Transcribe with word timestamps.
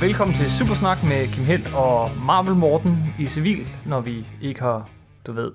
og 0.00 0.06
velkommen 0.06 0.36
til 0.36 0.52
Supersnak 0.52 0.98
med 1.08 1.34
Kim 1.34 1.44
Helt 1.44 1.74
og 1.74 2.10
Marvel 2.26 2.54
Morten 2.54 3.14
i 3.18 3.26
civil, 3.26 3.68
når 3.86 4.00
vi 4.00 4.26
ikke 4.42 4.60
har, 4.60 4.88
du 5.26 5.32
ved, 5.32 5.52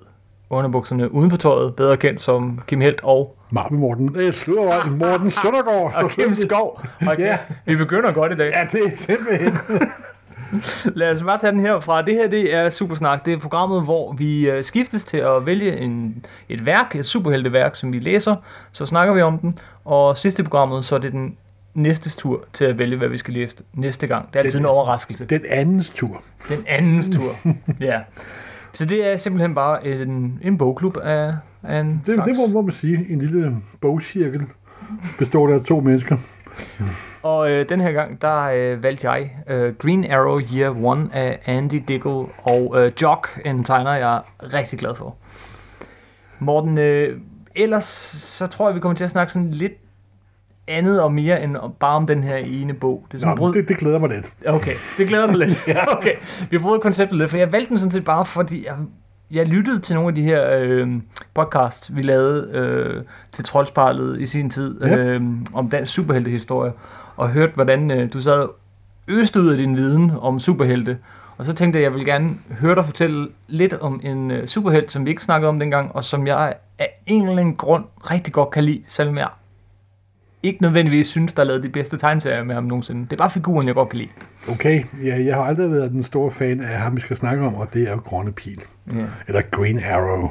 underbukserne 0.50 1.12
uden 1.12 1.30
på 1.30 1.36
tøjet, 1.36 1.76
bedre 1.76 1.96
kendt 1.96 2.20
som 2.20 2.60
Kim 2.66 2.80
Helt 2.80 3.00
og... 3.02 3.36
Marvel 3.50 3.78
Morten. 3.78 4.14
Det 4.14 4.28
er 4.28 4.90
Morten 4.90 5.30
Søndergaard. 5.30 5.94
Og 6.02 6.10
Kim 6.10 6.34
Skov. 6.34 6.80
Okay. 7.00 7.22
Ja. 7.22 7.38
Vi 7.64 7.76
begynder 7.76 8.12
godt 8.12 8.32
i 8.32 8.36
dag. 8.36 8.52
Ja, 8.54 8.78
det 8.78 8.92
er 8.92 8.96
simpelthen... 8.96 9.58
Lad 10.98 11.10
os 11.10 11.22
bare 11.22 11.38
tage 11.38 11.52
den 11.52 11.60
herfra. 11.60 12.02
Det 12.02 12.14
her 12.14 12.28
det 12.28 12.54
er 12.54 12.70
Supersnak. 12.70 13.24
Det 13.24 13.32
er 13.32 13.38
programmet, 13.38 13.82
hvor 13.84 14.12
vi 14.12 14.50
øh, 14.50 14.64
skiftes 14.64 15.04
til 15.04 15.18
at 15.18 15.46
vælge 15.46 15.76
en, 15.76 16.24
et 16.48 16.66
værk, 16.66 16.96
et 16.96 17.06
superhelteværk, 17.06 17.74
som 17.74 17.92
vi 17.92 17.98
læser. 17.98 18.36
Så 18.72 18.86
snakker 18.86 19.14
vi 19.14 19.22
om 19.22 19.38
den. 19.38 19.58
Og 19.84 20.16
sidste 20.16 20.42
programmet, 20.42 20.84
så 20.84 20.94
er 20.94 20.98
det 20.98 21.12
den 21.12 21.36
næstes 21.76 22.16
tur 22.16 22.44
til 22.52 22.64
at 22.64 22.78
vælge, 22.78 22.96
hvad 22.96 23.08
vi 23.08 23.16
skal 23.16 23.34
læse 23.34 23.56
næste 23.74 24.06
gang. 24.06 24.28
Det 24.32 24.36
er 24.36 24.42
altid 24.42 24.58
Den- 24.58 24.66
en 24.66 24.70
overraskelse. 24.70 25.26
Den 25.26 25.40
andens 25.48 25.90
tur. 25.90 26.22
Den 26.48 26.64
andens 26.68 27.08
tur. 27.08 27.52
ja. 27.80 28.00
Så 28.72 28.84
det 28.84 29.06
er 29.06 29.16
simpelthen 29.16 29.54
bare 29.54 29.86
en, 29.86 30.38
en 30.42 30.58
bogklub 30.58 30.96
af, 30.96 31.34
af 31.62 31.80
en 31.80 32.02
Det, 32.06 32.14
slags. 32.14 32.28
det 32.28 32.36
må, 32.38 32.46
må 32.46 32.60
man 32.62 32.72
sige. 32.72 33.06
En 33.10 33.18
lille 33.18 33.56
bogcirkel 33.80 34.42
består 35.18 35.54
af 35.54 35.60
to 35.64 35.80
mennesker. 35.80 36.16
Og 37.22 37.50
øh, 37.50 37.68
den 37.68 37.80
her 37.80 37.92
gang, 37.92 38.22
der 38.22 38.42
øh, 38.42 38.82
valgte 38.82 39.10
jeg 39.10 39.30
øh, 39.48 39.74
Green 39.74 40.10
Arrow 40.10 40.40
Year 40.54 40.92
1 40.94 41.10
af 41.12 41.38
Andy 41.46 41.82
Diggle 41.88 42.10
og 42.42 42.74
øh, 42.76 42.92
Jock, 43.02 43.40
en 43.44 43.64
tegner, 43.64 43.94
jeg 43.94 44.16
er 44.16 44.54
rigtig 44.54 44.78
glad 44.78 44.94
for. 44.94 45.16
Morten, 46.38 46.78
øh, 46.78 47.20
ellers 47.54 47.84
så 47.84 48.46
tror 48.46 48.68
jeg, 48.68 48.74
vi 48.74 48.80
kommer 48.80 48.96
til 48.96 49.04
at 49.04 49.10
snakke 49.10 49.32
sådan 49.32 49.50
lidt 49.50 49.72
andet 50.68 51.02
og 51.02 51.12
mere 51.12 51.42
end 51.42 51.56
bare 51.80 51.96
om 51.96 52.06
den 52.06 52.22
her 52.22 52.36
ene 52.36 52.72
bog. 52.74 53.04
Det 53.08 53.14
er 53.14 53.18
sådan 53.18 53.30
Nå, 53.32 53.36
brud... 53.36 53.52
det, 53.52 53.68
det 53.68 53.76
glæder 53.78 53.98
mig 53.98 54.08
lidt. 54.10 54.32
Okay, 54.46 54.72
det 54.98 55.08
glæder 55.08 55.26
mig 55.26 55.36
lidt. 55.36 55.60
Okay, 55.98 56.14
vi 56.50 56.58
prøvede 56.58 56.80
konceptet 56.80 57.18
lidt, 57.18 57.30
for 57.30 57.36
jeg 57.36 57.52
valgte 57.52 57.68
den 57.70 57.78
sådan 57.78 57.90
set 57.90 58.04
bare, 58.04 58.26
fordi 58.26 58.66
jeg, 58.66 58.74
jeg 59.30 59.46
lyttede 59.46 59.78
til 59.78 59.94
nogle 59.94 60.08
af 60.08 60.14
de 60.14 60.22
her 60.22 60.58
øh, 60.60 60.88
podcasts, 61.34 61.96
vi 61.96 62.02
lavede 62.02 62.50
øh, 62.52 63.02
til 63.32 63.44
Troldspejlet 63.44 64.20
i 64.20 64.26
sin 64.26 64.50
tid, 64.50 64.80
Ja. 64.80 64.96
øh, 64.96 65.22
om 65.54 65.70
dansk 65.70 65.92
superheltehistorie, 65.92 66.72
og 67.16 67.28
hørte, 67.28 67.52
hvordan 67.54 67.90
øh, 67.90 68.12
du 68.12 68.20
sad 68.20 68.48
øst 69.08 69.36
ud 69.36 69.48
af 69.52 69.58
din 69.58 69.76
viden 69.76 70.12
om 70.20 70.38
superhelte. 70.40 70.98
Og 71.38 71.46
så 71.46 71.52
tænkte 71.52 71.78
jeg, 71.78 71.86
at 71.86 71.92
jeg 71.92 71.98
vil 71.98 72.06
gerne 72.06 72.30
høre 72.60 72.74
dig 72.74 72.84
fortælle 72.84 73.28
lidt 73.48 73.74
om 73.74 74.00
en 74.04 74.30
øh, 74.30 74.46
superhelt, 74.46 74.92
som 74.92 75.04
vi 75.04 75.10
ikke 75.10 75.22
snakkede 75.24 75.48
om 75.48 75.58
dengang, 75.58 75.90
og 75.96 76.04
som 76.04 76.26
jeg 76.26 76.54
af 76.78 76.88
en 77.06 77.28
eller 77.28 77.40
anden 77.40 77.56
grund 77.56 77.84
rigtig 78.10 78.32
godt 78.32 78.50
kan 78.50 78.64
lide, 78.64 78.82
selvom 78.88 79.18
jeg 79.18 79.28
ikke 80.46 80.62
nødvendigvis 80.62 81.06
synes, 81.06 81.32
der 81.32 81.42
er 81.42 81.46
lavet 81.46 81.62
de 81.62 81.68
bedste 81.68 81.96
tegneserier 81.96 82.44
med 82.44 82.54
ham 82.54 82.64
nogensinde. 82.64 83.00
Det 83.02 83.12
er 83.12 83.16
bare 83.16 83.30
figuren, 83.30 83.66
jeg 83.66 83.74
godt 83.74 83.88
kan 83.88 83.98
lide. 83.98 84.10
Okay, 84.48 84.84
ja, 85.04 85.24
jeg 85.24 85.34
har 85.34 85.42
aldrig 85.42 85.70
været 85.70 85.90
den 85.90 86.02
store 86.02 86.30
fan 86.30 86.60
af 86.60 86.78
ham, 86.78 86.96
vi 86.96 87.00
skal 87.00 87.16
snakke 87.16 87.46
om, 87.46 87.54
og 87.54 87.68
det 87.74 87.82
er 87.82 87.90
jo 87.90 87.96
Grønne 87.96 88.32
Pil. 88.32 88.62
Ja. 88.94 89.04
Eller 89.28 89.42
Green 89.50 89.80
Arrow. 89.84 90.28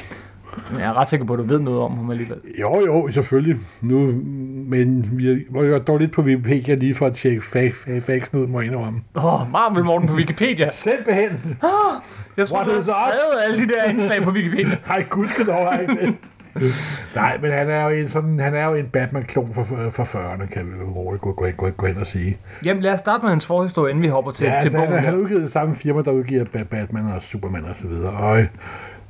Men 0.71 0.80
jeg 0.80 0.88
er 0.89 0.93
ret 0.93 1.09
sikker 1.09 1.25
på, 1.25 1.33
at 1.33 1.39
du 1.39 1.43
ved 1.43 1.59
noget 1.59 1.80
om 1.80 1.97
ham 1.97 2.11
alligevel. 2.11 2.38
Jo, 2.59 2.86
jo, 2.86 3.11
selvfølgelig. 3.11 3.58
Nu, 3.81 4.21
men 4.69 5.19
vi 5.19 5.45
må 5.49 5.63
jo 5.63 5.77
dog 5.77 5.97
lidt 5.97 6.11
på 6.11 6.21
Wikipedia 6.21 6.75
lige 6.75 6.95
for 6.95 7.05
at 7.05 7.13
tjekke 7.13 7.41
facts 7.41 8.33
ud, 8.33 8.47
må 8.47 8.61
jeg 8.61 8.71
indrømme. 8.71 9.02
Åh, 9.16 9.41
oh, 9.41 9.52
Marvel 9.52 9.83
Morten 9.83 10.08
på 10.08 10.13
Wikipedia. 10.13 10.69
Simpelthen. 10.69 11.58
Jeg 12.38 12.47
tror, 12.47 12.63
du 12.63 12.71
har 12.71 12.81
skrevet 12.81 13.43
alle 13.45 13.59
de 13.59 13.67
der 13.67 13.83
indslag 13.83 14.23
på 14.23 14.31
Wikipedia. 14.31 14.77
Nej, 14.88 15.05
gudskelov 15.09 15.66
har 15.66 15.71
jeg 15.71 15.81
ikke. 15.81 16.17
Nej, 17.16 17.38
men 17.42 17.52
han 17.52 17.70
er 17.70 17.84
jo 17.84 17.89
en, 17.89 18.09
sådan, 18.09 18.39
han 18.39 18.53
er 18.53 18.66
jo 18.66 18.73
en 18.73 18.86
Batman-klon 18.88 19.53
for, 19.53 19.64
for 19.64 20.03
40'erne, 20.03 20.45
kan 20.54 20.66
vi 20.66 20.71
jo 20.80 20.86
roligt 20.92 21.21
gå, 21.21 21.32
gå, 21.32 21.45
gå, 21.58 21.70
gå 21.70 21.86
hen 21.88 21.98
og 21.98 22.05
sige. 22.08 22.38
Jamen, 22.66 22.83
lad 22.83 22.93
os 22.93 22.99
starte 22.99 23.21
med 23.23 23.30
hans 23.30 23.45
forhistorie, 23.45 23.89
inden 23.92 24.02
vi 24.04 24.08
hopper 24.08 24.32
til, 24.32 24.45
Ja, 24.45 24.52
til 24.52 24.55
altså, 24.55 24.77
han, 24.77 24.88
bogen. 24.88 24.99
han 24.99 25.05
har 25.10 25.15
her. 25.17 25.23
udgivet 25.23 25.42
det 25.42 25.52
samme 25.52 25.76
firma, 25.76 26.02
der 26.02 26.11
udgiver 26.11 26.45
Ba- 26.45 26.64
Batman 26.64 27.05
og 27.05 27.21
Superman 27.21 27.65
og 27.65 27.76
så 27.82 27.88
videre. 27.88 28.11
Og 28.11 28.39
øh, 28.39 28.48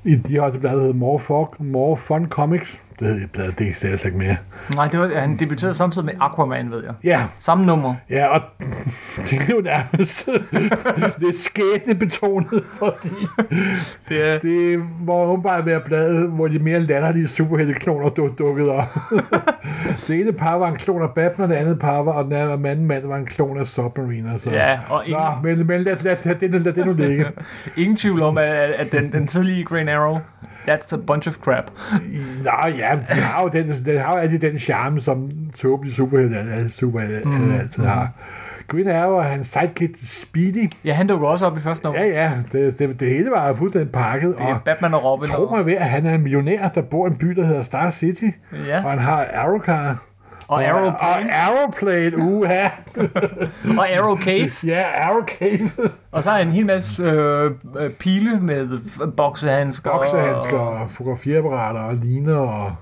i- 0.04 0.16
de 0.16 0.36
har 0.36 0.42
også 0.42 0.56
et 0.58 0.62
blad, 0.62 0.72
der 0.74 0.80
hedder 0.80 0.94
More, 0.94 1.20
For, 1.20 1.56
More 1.60 1.98
Fun 1.98 2.28
Comics. 2.30 2.82
Det 3.00 3.08
hedder 3.08 3.28
bladet, 3.34 3.60
det 3.60 3.70
er 3.70 3.74
slet 3.74 4.06
ikke 4.06 4.18
mere. 4.18 4.38
Nej, 4.76 4.88
det 4.88 5.00
var, 5.00 5.20
han 5.20 5.38
debuterede 5.40 5.76
samtidig 5.76 6.06
med 6.06 6.14
Aquaman, 6.20 6.72
ved 6.72 6.84
jeg. 6.84 6.94
Ja, 7.04 7.24
Samme 7.40 7.66
nummer. 7.66 7.96
ja, 8.10 8.28
og 8.28 8.42
det 9.30 9.34
er 9.42 9.46
jo 9.56 9.62
nærmest 9.62 10.28
lidt 11.24 11.40
skæbne 11.40 11.96
betonet, 11.96 12.64
fordi 12.80 13.10
Det 14.10 14.30
er, 14.30 14.40
det 14.40 14.80
må 15.00 15.24
åbenbart 15.24 15.66
være 15.66 15.80
bladet, 15.86 16.30
hvor 16.30 16.48
de 16.48 16.60
mere 16.60 16.80
latterlige 16.80 17.28
superheltekloner 17.28 18.10
duk, 18.10 18.38
dukkede 18.38 18.72
op. 18.72 18.88
det 20.08 20.20
ene 20.22 20.34
par 20.34 20.56
var 20.58 20.68
en 20.68 20.76
klon 20.76 21.02
af 21.02 21.10
Batman, 21.16 21.50
det 21.50 21.56
andet 21.56 21.80
par 21.80 22.02
var, 22.04 22.12
og 22.12 22.24
den 22.26 22.34
anden 22.34 22.88
mand 22.88 23.08
var 23.08 23.16
en 23.18 23.26
klon 23.26 23.60
af 23.60 23.66
Submariner. 23.66 24.38
Så. 24.38 24.50
ja, 24.50 24.80
og 24.90 25.06
ingen, 25.06 25.22
Nå, 25.44 25.50
men, 25.50 25.68
men 25.68 25.82
lad, 25.82 25.96
lad, 26.04 26.18
lad, 26.26 26.50
lad, 26.50 26.60
lad 26.60 26.74
det 26.74 26.86
nu 26.86 26.94
ligge. 26.94 27.26
ingen 27.78 27.96
tvivl 27.98 28.22
om, 28.22 28.38
at, 28.38 28.44
at 28.78 28.92
den, 28.92 29.12
den 29.12 29.28
tidlige 29.28 29.64
Green 29.64 29.90
Arrow, 29.90 30.20
that's 30.68 30.96
a 30.96 30.98
bunch 31.08 31.28
of 31.28 31.34
crap. 31.36 31.66
Nå 32.44 32.52
ja, 32.78 32.85
de 32.92 33.14
har 33.22 33.42
jo, 33.44 33.48
den, 33.48 33.68
den 33.86 34.00
har 34.02 34.14
jo 34.14 34.20
altid 34.20 34.40
den 34.40 34.60
charme, 34.60 35.02
som 35.02 35.32
tåbelige 35.56 35.94
superhelte 35.96 36.70
super, 36.70 37.02
mm. 37.26 37.54
altid 37.54 37.84
har. 37.84 38.10
Green 38.68 38.88
Arrow 38.88 39.16
og 39.16 39.26
hans 39.26 39.48
sidekick 39.48 39.96
Speedy. 40.04 40.72
Ja, 40.86 40.94
han 40.94 41.08
dukker 41.08 41.28
også 41.28 41.46
op 41.46 41.58
i 41.58 41.62
første 41.62 41.86
nummer. 41.86 42.02
Ja, 42.04 42.24
ja, 42.24 42.32
det, 42.52 42.80
det, 42.80 43.00
det 43.00 43.10
hele 43.10 43.32
var 43.32 43.54
fuldstændig 43.54 43.92
pakket. 43.92 44.36
Det 44.38 44.42
er 44.46 44.54
Og 44.54 44.62
Batman 44.66 44.94
og 44.94 45.04
Robin. 45.04 45.30
tro 45.30 45.56
mig 45.56 45.66
ved, 45.66 45.74
at 45.74 45.86
han 45.86 46.06
er 46.06 46.14
en 46.16 46.22
millionær, 46.22 46.68
der 46.68 46.82
bor 46.82 47.08
i 47.08 47.10
en 47.10 47.18
by, 47.18 47.28
der 47.28 47.46
hedder 47.46 47.62
Star 47.62 47.90
City. 47.90 48.26
ja, 48.68 48.84
Og 48.84 48.90
han 48.90 49.00
har 49.00 49.28
Arrowcar. 49.34 50.04
Og 50.48 50.64
Arrow, 50.64 50.86
Og 50.86 51.22
Arrowplane, 51.34 52.18
uha. 52.18 52.68
og 53.80 53.90
Arrow 53.90 54.18
Cave. 54.18 54.50
ja, 54.66 54.84
Arrowcase. 55.08 55.82
Og 56.12 56.24
så 56.24 56.32
er 56.32 56.38
en 56.38 56.52
hel 56.52 56.66
masse 56.66 57.04
øh, 57.04 57.52
øh, 57.80 57.90
pile 58.00 58.40
med 58.40 58.80
boksehandsker. 59.12 59.92
Boksehandsker 59.92 60.58
og 60.60 60.90
fotografiapparater 60.90 61.80
og 61.80 61.96
ligner 61.96 62.36
og... 62.38 62.76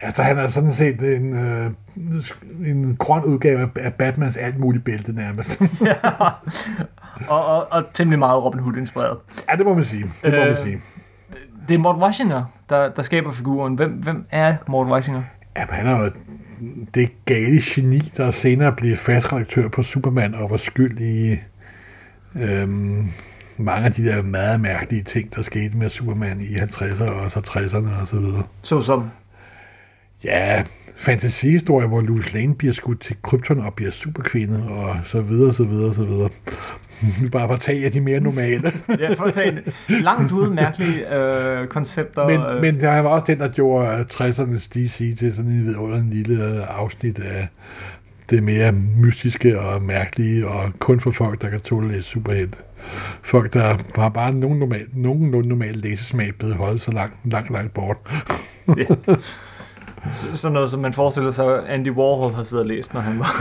Altså, 0.00 0.22
han 0.22 0.38
er 0.38 0.46
sådan 0.46 0.72
set 0.72 1.02
en, 1.16 1.32
øh, 1.36 1.70
en 2.66 2.96
grøn 2.96 3.24
udgave 3.24 3.70
af- 3.76 3.94
Batmans 3.94 4.36
alt 4.36 4.58
muligt 4.58 4.84
bælte 4.84 5.12
nærmest. 5.12 5.62
og, 7.28 7.46
og, 7.46 7.66
og 7.72 7.84
temmelig 7.94 8.18
meget 8.18 8.44
Robin 8.44 8.60
Hood 8.60 8.76
inspireret. 8.76 9.18
ja, 9.50 9.56
det 9.56 9.66
må 9.66 9.74
man 9.74 9.84
sige. 9.84 10.04
Det 10.24 10.32
må 10.32 10.38
Øh, 10.38 10.46
man 10.46 10.56
sige. 10.56 10.78
Det 11.68 11.74
er 11.74 11.78
Mort 11.78 11.96
Washington, 11.96 12.42
der, 12.70 12.88
der 12.88 13.02
skaber 13.02 13.30
figuren. 13.32 13.74
Hvem, 13.74 13.90
hvem 13.90 14.26
er 14.30 14.54
Mort 14.68 14.86
Washington? 14.86 15.26
Jamen, 15.56 15.74
han 15.74 15.86
er 15.86 15.98
jo 16.04 16.10
det 16.94 17.10
gale 17.24 17.60
geni, 17.64 17.98
der 18.16 18.30
senere 18.30 18.72
blev 18.72 18.96
fastredaktør 18.96 19.68
på 19.68 19.82
Superman 19.82 20.34
og 20.34 20.50
var 20.50 20.56
skyld 20.56 21.00
i 21.00 21.36
øhm, 22.36 23.08
mange 23.58 23.86
af 23.86 23.92
de 23.92 24.04
der 24.04 24.22
meget 24.22 24.60
mærkelige 24.60 25.02
ting, 25.02 25.34
der 25.34 25.42
skete 25.42 25.76
med 25.76 25.88
Superman 25.88 26.40
i 26.40 26.54
50'erne 26.54 27.10
og 27.10 27.30
så 27.30 27.40
60'erne 27.40 28.00
og 28.00 28.08
så 28.08 28.18
videre. 28.18 28.42
Så 28.62 28.82
som. 28.82 29.10
Ja, 30.24 30.62
fantasihistorie, 30.96 31.86
hvor 31.86 32.00
Louis 32.00 32.34
Lane 32.34 32.54
bliver 32.54 32.72
skudt 32.72 33.00
til 33.00 33.16
Krypton 33.22 33.60
og 33.60 33.74
bliver 33.74 33.90
superkvinde, 33.90 34.68
og 34.68 34.96
så 35.04 35.20
videre, 35.20 35.52
så 35.52 35.64
videre, 35.64 35.94
så 35.94 36.04
videre. 36.04 36.28
Bare 37.32 37.48
for 37.48 37.54
at 37.54 37.60
tage 37.60 37.84
af 37.84 37.92
de 37.92 38.00
mere 38.00 38.20
normale. 38.20 38.72
Ja, 38.98 39.14
for 39.14 39.24
at 39.24 39.34
tage 39.34 39.62
langt 39.88 40.32
ude 40.32 40.50
mærkelige 40.50 41.16
øh, 41.16 41.66
koncepter. 41.66 42.26
Men, 42.26 42.40
øh, 42.40 42.62
men 42.62 42.80
der 42.80 42.98
var 42.98 43.10
også 43.10 43.24
den, 43.26 43.38
der 43.38 43.48
gjorde 43.48 44.06
60'ernes 44.14 44.68
DC 44.68 45.18
til 45.18 45.34
sådan 45.34 45.50
en 45.50 45.66
vidunderlig 45.66 46.12
lille 46.12 46.44
øh, 46.44 46.78
afsnit 46.78 47.18
af 47.18 47.48
det 48.30 48.42
mere 48.42 48.72
mystiske 48.72 49.60
og 49.60 49.82
mærkelige, 49.82 50.48
og 50.48 50.72
kun 50.78 51.00
for 51.00 51.10
folk, 51.10 51.42
der 51.42 51.48
kan 51.48 51.60
tåle 51.60 51.86
at 51.86 51.92
læse 51.92 52.08
superhelte. 52.08 52.58
Folk, 53.22 53.54
der 53.54 53.76
har 54.00 54.08
bare 54.08 54.32
nogen 54.32 54.58
normal, 54.58 54.86
nogenlunde 54.92 55.48
normal 55.48 55.74
læsesmag, 55.74 56.34
blevet 56.38 56.56
holdt 56.56 56.80
så 56.80 56.92
langt, 56.92 57.14
langt, 57.24 57.50
langt 57.50 57.74
bort. 57.74 57.96
så, 60.10 60.36
sådan 60.36 60.52
noget, 60.52 60.70
som 60.70 60.80
man 60.80 60.92
forestiller 60.92 61.30
sig, 61.30 61.70
Andy 61.70 61.90
Warhol 61.90 62.32
har 62.32 62.42
siddet 62.42 62.64
og 62.64 62.68
læst, 62.68 62.94
når 62.94 63.00
han 63.00 63.18
var 63.18 63.34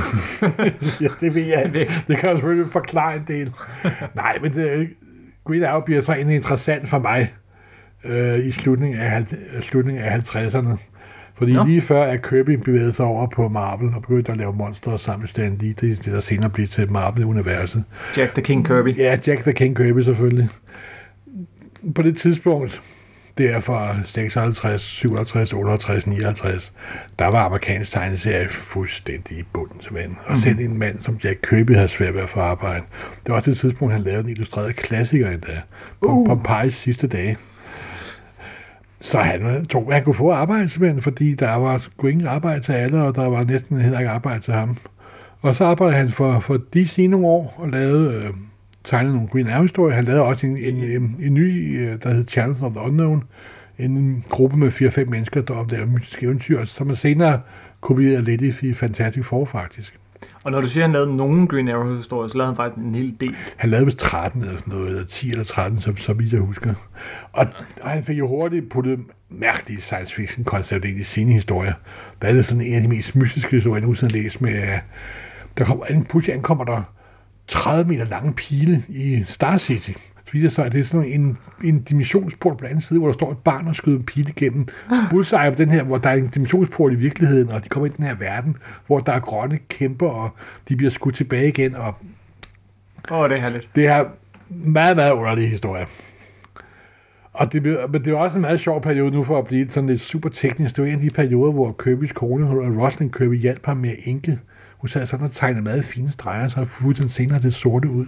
ja, 1.03 1.07
det 1.21 1.35
ved 1.35 1.45
jeg 1.45 1.69
væk. 1.73 1.91
Det 2.07 2.17
kan 2.17 2.29
jo 2.29 2.35
selvfølgelig 2.35 2.71
forklare 2.71 3.15
en 3.15 3.23
del. 3.27 3.53
Nej, 4.15 4.37
men 4.41 4.53
det, 4.53 4.89
Green 5.45 5.63
Arrow 5.63 5.85
bliver 5.85 6.01
så 6.01 6.13
egentlig 6.13 6.35
interessant 6.35 6.89
for 6.89 6.99
mig 6.99 7.33
øh, 8.03 8.45
i 8.45 8.51
slutningen 8.51 8.99
af, 8.99 9.25
slutningen 9.61 10.03
af 10.03 10.17
50'erne. 10.17 10.77
Fordi. 11.37 11.53
Nå. 11.53 11.65
lige 11.65 11.81
før 11.81 12.03
at 12.03 12.29
Kirby 12.29 12.49
bevægede 12.49 12.93
sig 12.93 13.05
over 13.05 13.27
på 13.27 13.47
Marvel 13.47 13.93
og 13.95 14.01
begyndte 14.01 14.31
at 14.31 14.37
lave 14.37 14.53
monster 14.53 14.97
sammen 14.97 15.21
med 15.21 15.27
Stan 15.27 15.57
Lee, 15.59 15.73
det, 15.73 16.05
det 16.05 16.13
der 16.13 16.19
senere 16.19 16.49
blev 16.49 16.67
til 16.67 16.91
Marvel-universet. 16.91 17.83
Jack 18.17 18.33
the 18.33 18.43
King 18.43 18.65
Kirby. 18.65 18.97
Ja, 18.97 19.17
Jack 19.27 19.41
the 19.41 19.53
King 19.53 19.77
Kirby 19.77 19.99
selvfølgelig. 19.99 20.49
På 21.95 22.01
det 22.01 22.17
tidspunkt, 22.17 22.81
det 23.37 23.53
er 23.53 23.59
fra 23.59 23.95
56, 24.05 24.81
57, 24.81 25.53
58, 25.53 26.07
59, 26.07 26.73
der 27.19 27.25
var 27.25 27.45
amerikansk 27.45 27.91
tegneserie 27.91 28.47
fuldstændig 28.49 29.37
i 29.37 29.43
bunden 29.53 29.81
mand. 29.91 30.15
Og 30.25 30.37
selv 30.37 30.59
en 30.59 30.77
mand 30.77 30.99
som 30.99 31.19
Jack 31.23 31.39
Kirby 31.49 31.75
havde 31.75 31.87
svært 31.87 32.13
ved 32.13 32.21
at 32.21 32.29
få 32.29 32.39
arbejde. 32.39 32.83
Det 33.25 33.29
var 33.29 33.35
også 33.35 33.49
det 33.49 33.57
tidspunkt, 33.57 33.93
han 33.93 34.01
lavede 34.01 34.23
en 34.23 34.29
illustreret 34.29 34.75
klassiker 34.75 35.31
endda. 35.31 35.61
På 36.01 36.07
Uh. 36.07 36.27
Pompeyes 36.27 36.73
sidste 36.73 37.07
dage. 37.07 37.37
Så 39.01 39.19
han 39.19 39.65
tog, 39.65 39.87
at 39.87 39.93
han 39.93 40.03
kunne 40.03 40.15
få 40.15 40.31
arbejde 40.31 40.69
simpelthen, 40.69 41.01
fordi 41.01 41.35
der 41.35 41.55
var 41.55 41.87
ingen 42.03 42.27
arbejde 42.27 42.61
til 42.61 42.71
alle, 42.71 43.03
og 43.03 43.15
der 43.15 43.25
var 43.25 43.43
næsten 43.43 43.81
heller 43.81 43.99
ikke 43.99 44.11
arbejde 44.11 44.39
til 44.39 44.53
ham. 44.53 44.77
Og 45.41 45.55
så 45.55 45.65
arbejdede 45.65 45.97
han 45.97 46.09
for, 46.09 46.39
for 46.39 46.57
DC 46.73 47.07
nogle 47.09 47.27
år 47.27 47.53
og 47.57 47.69
lavede, 47.69 48.23
øh, 48.23 48.33
tegnede 48.87 49.13
nogle 49.13 49.29
Green 49.29 49.47
Arrow-historier. 49.47 49.95
Han 49.95 50.03
lavede 50.03 50.23
også 50.23 50.47
en, 50.47 50.57
en, 50.57 50.75
en, 50.75 51.15
en 51.23 51.33
ny, 51.33 51.79
øh, 51.79 52.03
der 52.03 52.13
hed 52.13 52.27
Challenge 52.27 52.65
of 52.65 52.71
the 52.71 52.81
Unknown, 52.81 53.23
en 53.79 54.23
gruppe 54.29 54.57
med 54.57 54.71
4-5 54.71 55.09
mennesker, 55.09 55.41
der 55.41 55.53
opdager 55.53 55.85
mystiske 55.85 56.25
eventyr, 56.25 56.65
som 56.65 56.89
er 56.89 56.93
senere 56.93 57.41
kopieret 57.81 58.23
lidt 58.23 58.41
i, 58.41 58.73
Fantastic 58.73 59.25
Four, 59.25 59.45
faktisk. 59.45 59.99
Og 60.43 60.51
når 60.51 60.61
du 60.61 60.67
siger, 60.67 60.83
at 60.83 60.89
han 60.89 60.93
lavede 60.93 61.15
nogen 61.15 61.47
Green 61.47 61.69
Arrow-historier, 61.69 62.27
så 62.27 62.37
lavede 62.37 62.51
han 62.51 62.55
faktisk 62.55 62.85
en 62.85 62.95
hel 62.95 63.15
del. 63.21 63.35
Han 63.57 63.69
lavede 63.69 63.85
vist 63.85 63.99
13 63.99 64.41
eller 64.41 64.57
sådan 64.57 64.73
noget, 64.73 64.87
eller 64.87 65.05
10 65.05 65.29
eller 65.31 65.43
13, 65.43 65.79
så, 65.79 65.93
så 65.95 66.13
vidt 66.13 66.33
jeg 66.33 66.41
husker. 66.41 66.73
Og, 67.31 67.45
og 67.81 67.89
han 67.89 68.03
fik 68.03 68.17
jo 68.17 68.27
hurtigt 68.27 68.69
puttet 68.69 68.99
mærkelige 69.29 69.81
science 69.81 70.15
fiction 70.15 70.45
koncepter 70.45 70.89
ind 70.89 70.99
i 70.99 71.03
sine 71.03 71.33
historier. 71.33 71.73
Der 72.21 72.27
er 72.27 72.33
det 72.33 72.45
sådan 72.45 72.61
en 72.61 72.73
af 72.73 72.81
de 72.81 72.87
mest 72.87 73.15
mystiske 73.15 73.51
historier, 73.51 73.75
jeg 73.75 73.81
nogensinde 73.81 74.13
har 74.13 74.23
læst 74.23 74.41
med, 74.41 74.63
øh, 74.63 74.79
der 75.57 75.65
kommer, 75.65 75.85
pludselig 76.09 76.35
ankommer 76.35 76.63
der 76.63 76.96
30 77.47 77.89
meter 77.89 78.05
lange 78.05 78.33
pile 78.33 78.83
i 78.87 79.23
Star 79.27 79.57
City. 79.57 79.91
Så 80.25 80.31
viser 80.33 80.49
så, 80.49 80.63
at 80.63 80.71
det 80.71 80.79
er 80.79 80.83
sådan 80.85 81.05
en, 81.05 81.37
en 81.63 81.81
dimensionsport 81.81 82.57
på 82.57 82.61
den 82.61 82.67
anden 82.67 82.81
side, 82.81 82.99
hvor 82.99 83.07
der 83.07 83.13
står 83.13 83.31
et 83.31 83.37
barn 83.37 83.67
og 83.67 83.75
skyder 83.75 83.97
en 83.97 84.03
pile 84.03 84.29
igennem. 84.37 84.67
Bullseye 85.09 85.51
på 85.51 85.55
den 85.57 85.69
her, 85.69 85.83
hvor 85.83 85.97
der 85.97 86.09
er 86.09 86.13
en 86.13 86.27
dimensionsport 86.27 86.91
i 86.91 86.95
virkeligheden, 86.95 87.49
og 87.51 87.63
de 87.63 87.69
kommer 87.69 87.87
ind 87.87 87.95
i 87.95 87.97
den 87.97 88.05
her 88.05 88.15
verden, 88.15 88.55
hvor 88.87 88.99
der 88.99 89.13
er 89.13 89.19
grønne 89.19 89.59
kæmper, 89.69 90.07
og 90.07 90.29
de 90.69 90.75
bliver 90.75 90.89
skudt 90.89 91.15
tilbage 91.15 91.47
igen, 91.47 91.75
og 91.75 91.93
Åh, 93.11 93.17
oh, 93.17 93.29
det 93.29 93.37
er 93.37 93.41
herligt. 93.41 93.69
det 93.75 93.87
er 93.87 94.05
meget, 94.49 94.95
meget 94.95 95.11
underlig 95.11 95.49
historie. 95.49 95.85
Og 97.33 97.53
det, 97.53 97.63
men 97.91 98.03
det 98.05 98.13
var 98.13 98.19
også 98.19 98.37
en 98.37 98.41
meget 98.41 98.59
sjov 98.59 98.81
periode 98.81 99.11
nu 99.11 99.23
for 99.23 99.39
at 99.39 99.45
blive 99.45 99.69
sådan 99.69 99.89
lidt 99.89 100.01
super 100.01 100.29
teknisk. 100.29 100.75
Det 100.75 100.83
var 100.83 100.87
en 100.89 100.95
af 100.95 101.01
de 101.01 101.09
perioder, 101.09 101.51
hvor 101.51 101.75
Kirby's 101.83 102.13
kone, 102.13 102.45
Rosalind 102.81 103.11
Kirby, 103.11 103.41
hjalp 103.41 103.65
ham 103.65 103.77
med 103.77 103.89
at 103.89 103.97
inke. 104.03 104.39
Hun 104.77 104.87
sad 104.87 105.07
sådan 105.07 105.25
og 105.25 105.31
tegnede 105.31 105.63
meget 105.63 105.85
fine 105.85 106.11
streger, 106.11 106.47
så 106.47 106.93
den 106.97 107.09
senere 107.09 107.39
det 107.39 107.53
sorte 107.53 107.89
ud. 107.89 108.05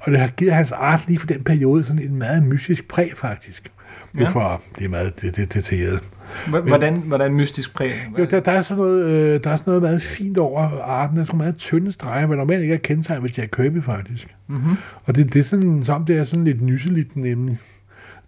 Og 0.00 0.12
det 0.12 0.20
har 0.20 0.28
givet 0.28 0.54
hans 0.54 0.72
art 0.72 1.04
lige 1.08 1.18
for 1.18 1.26
den 1.26 1.44
periode 1.44 1.84
sådan 1.84 2.02
en 2.02 2.16
meget 2.16 2.42
mystisk 2.42 2.88
præg, 2.88 3.12
faktisk. 3.16 3.72
Ja. 4.18 4.28
For 4.28 4.62
det 4.78 4.84
er 4.84 4.88
meget 4.88 5.20
det, 5.20 5.36
det, 5.36 5.54
detaljeret. 5.54 6.00
Hvordan, 6.48 6.96
hvordan 6.96 7.34
mystisk 7.34 7.74
præg? 7.74 7.92
Jo, 8.18 8.24
der, 8.24 8.40
der, 8.40 8.52
er 8.52 8.62
sådan 8.62 8.84
noget, 8.84 9.06
øh, 9.06 9.44
der 9.44 9.50
er 9.50 9.56
sådan 9.56 9.62
noget 9.66 9.82
meget 9.82 10.02
fint 10.02 10.38
over 10.38 10.60
arten. 10.82 11.16
Der 11.16 11.22
er 11.22 11.26
sådan 11.26 11.38
meget 11.38 11.56
tynde 11.56 11.92
streger, 11.92 12.26
men 12.26 12.38
normalt 12.38 12.62
ikke 12.62 12.74
er 12.74 12.78
kendetegnet 12.78 13.22
ved 13.22 13.30
Jack 13.30 13.50
Kirby, 13.56 13.82
faktisk. 13.82 14.36
Mm-hmm. 14.46 14.76
Og 15.04 15.14
det, 15.14 15.34
det 15.34 15.40
er 15.40 15.44
sådan, 15.44 15.84
som 15.84 16.04
det 16.04 16.18
er 16.18 16.24
sådan 16.24 16.44
lidt 16.44 16.62
nyseligt 16.62 17.16
nemlig. 17.16 17.58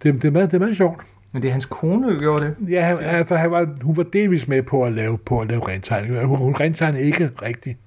Det, 0.03 0.13
det, 0.13 0.25
er 0.25 0.31
meget, 0.31 0.51
det 0.51 0.57
er 0.57 0.61
meget 0.61 0.77
sjovt. 0.77 1.01
Men 1.37 1.41
det 1.41 1.47
er 1.47 1.51
hans 1.51 1.65
kone, 1.65 2.13
der 2.13 2.19
gjorde 2.19 2.45
det. 2.45 2.71
Ja, 2.71 2.85
han, 2.85 2.97
altså, 2.99 3.35
han 3.35 3.51
var, 3.51 3.67
hun 3.81 3.97
var 3.97 4.03
delvis 4.03 4.47
med 4.47 4.63
på 4.63 4.83
at 4.83 4.93
lave, 4.93 5.17
på 5.17 5.39
at 5.39 5.47
lave 5.47 5.67
rentegning. 5.67 6.25
Hun, 6.25 6.37
hun 6.37 6.55
rentegnede 6.59 7.03
ikke 7.03 7.29
rigtigt. 7.41 7.77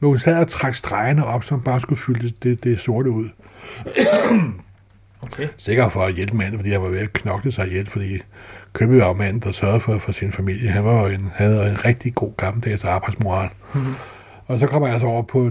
Men 0.00 0.08
hun 0.08 0.18
sad 0.18 0.40
og 0.40 0.48
trak 0.48 0.74
stregerne 0.74 1.26
op, 1.26 1.44
som 1.44 1.60
bare 1.60 1.80
skulle 1.80 1.98
fylde 1.98 2.32
det, 2.42 2.64
det, 2.64 2.80
sorte 2.80 3.10
ud. 3.10 3.28
Okay. 5.26 5.48
Sikkert 5.56 5.92
for 5.92 6.00
at 6.00 6.14
hjælpe 6.14 6.36
manden, 6.36 6.58
fordi 6.58 6.70
han 6.70 6.82
var 6.82 6.88
ved 6.88 6.98
at 6.98 7.12
knokle 7.12 7.52
sig 7.52 7.66
ihjel, 7.66 7.86
fordi 7.86 8.22
Købe 8.72 8.98
var 8.98 9.12
manden, 9.12 9.42
der 9.42 9.52
sørgede 9.52 9.80
for, 9.80 9.98
for 9.98 10.12
sin 10.12 10.32
familie. 10.32 10.70
Han 10.70 10.84
var 10.84 11.06
en, 11.06 11.32
havde 11.34 11.70
en 11.70 11.84
rigtig 11.84 12.14
god 12.14 12.32
gammeldags 12.36 12.84
arbejdsmoral. 12.84 13.48
Mhm. 13.74 13.94
Og 14.46 14.58
så 14.58 14.66
kommer 14.66 14.88
jeg 14.88 14.94
altså 14.94 15.06
over 15.06 15.22
på, 15.22 15.50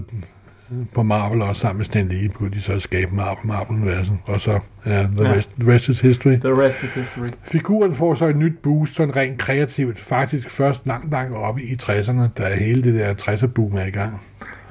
på 0.94 1.02
Marvel 1.02 1.42
og 1.42 1.56
sammen 1.56 1.76
med 1.76 1.84
Stan 1.84 2.08
Lee, 2.08 2.28
på 2.28 2.48
de 2.48 2.60
så 2.60 2.80
skabe 2.80 3.14
Marvel, 3.14 3.46
Marvel-universet. 3.46 4.16
Og 4.26 4.40
så, 4.40 4.58
ja, 4.86 5.02
the, 5.02 5.22
Ja. 5.22 5.32
Rest, 5.32 5.50
the 5.60 5.72
rest 5.72 5.88
is 5.88 6.00
history. 6.00 6.36
The 6.40 6.62
rest 6.62 6.82
is 6.82 6.94
history. 6.94 7.28
Figuren 7.42 7.94
får 7.94 8.14
så 8.14 8.26
et 8.26 8.36
nyt 8.36 8.58
boost, 8.62 8.96
sådan 8.96 9.16
rent 9.16 9.38
kreativt, 9.38 10.00
faktisk 10.00 10.50
først 10.50 10.86
langt, 10.86 11.10
langt 11.10 11.36
oppe 11.36 11.62
i 11.62 11.76
60'erne, 11.82 12.28
da 12.38 12.54
hele 12.54 12.82
det 12.82 12.94
der 12.94 13.14
60'er 13.14 13.46
boom 13.46 13.76
er 13.76 13.84
i 13.86 13.90
gang. 13.90 14.20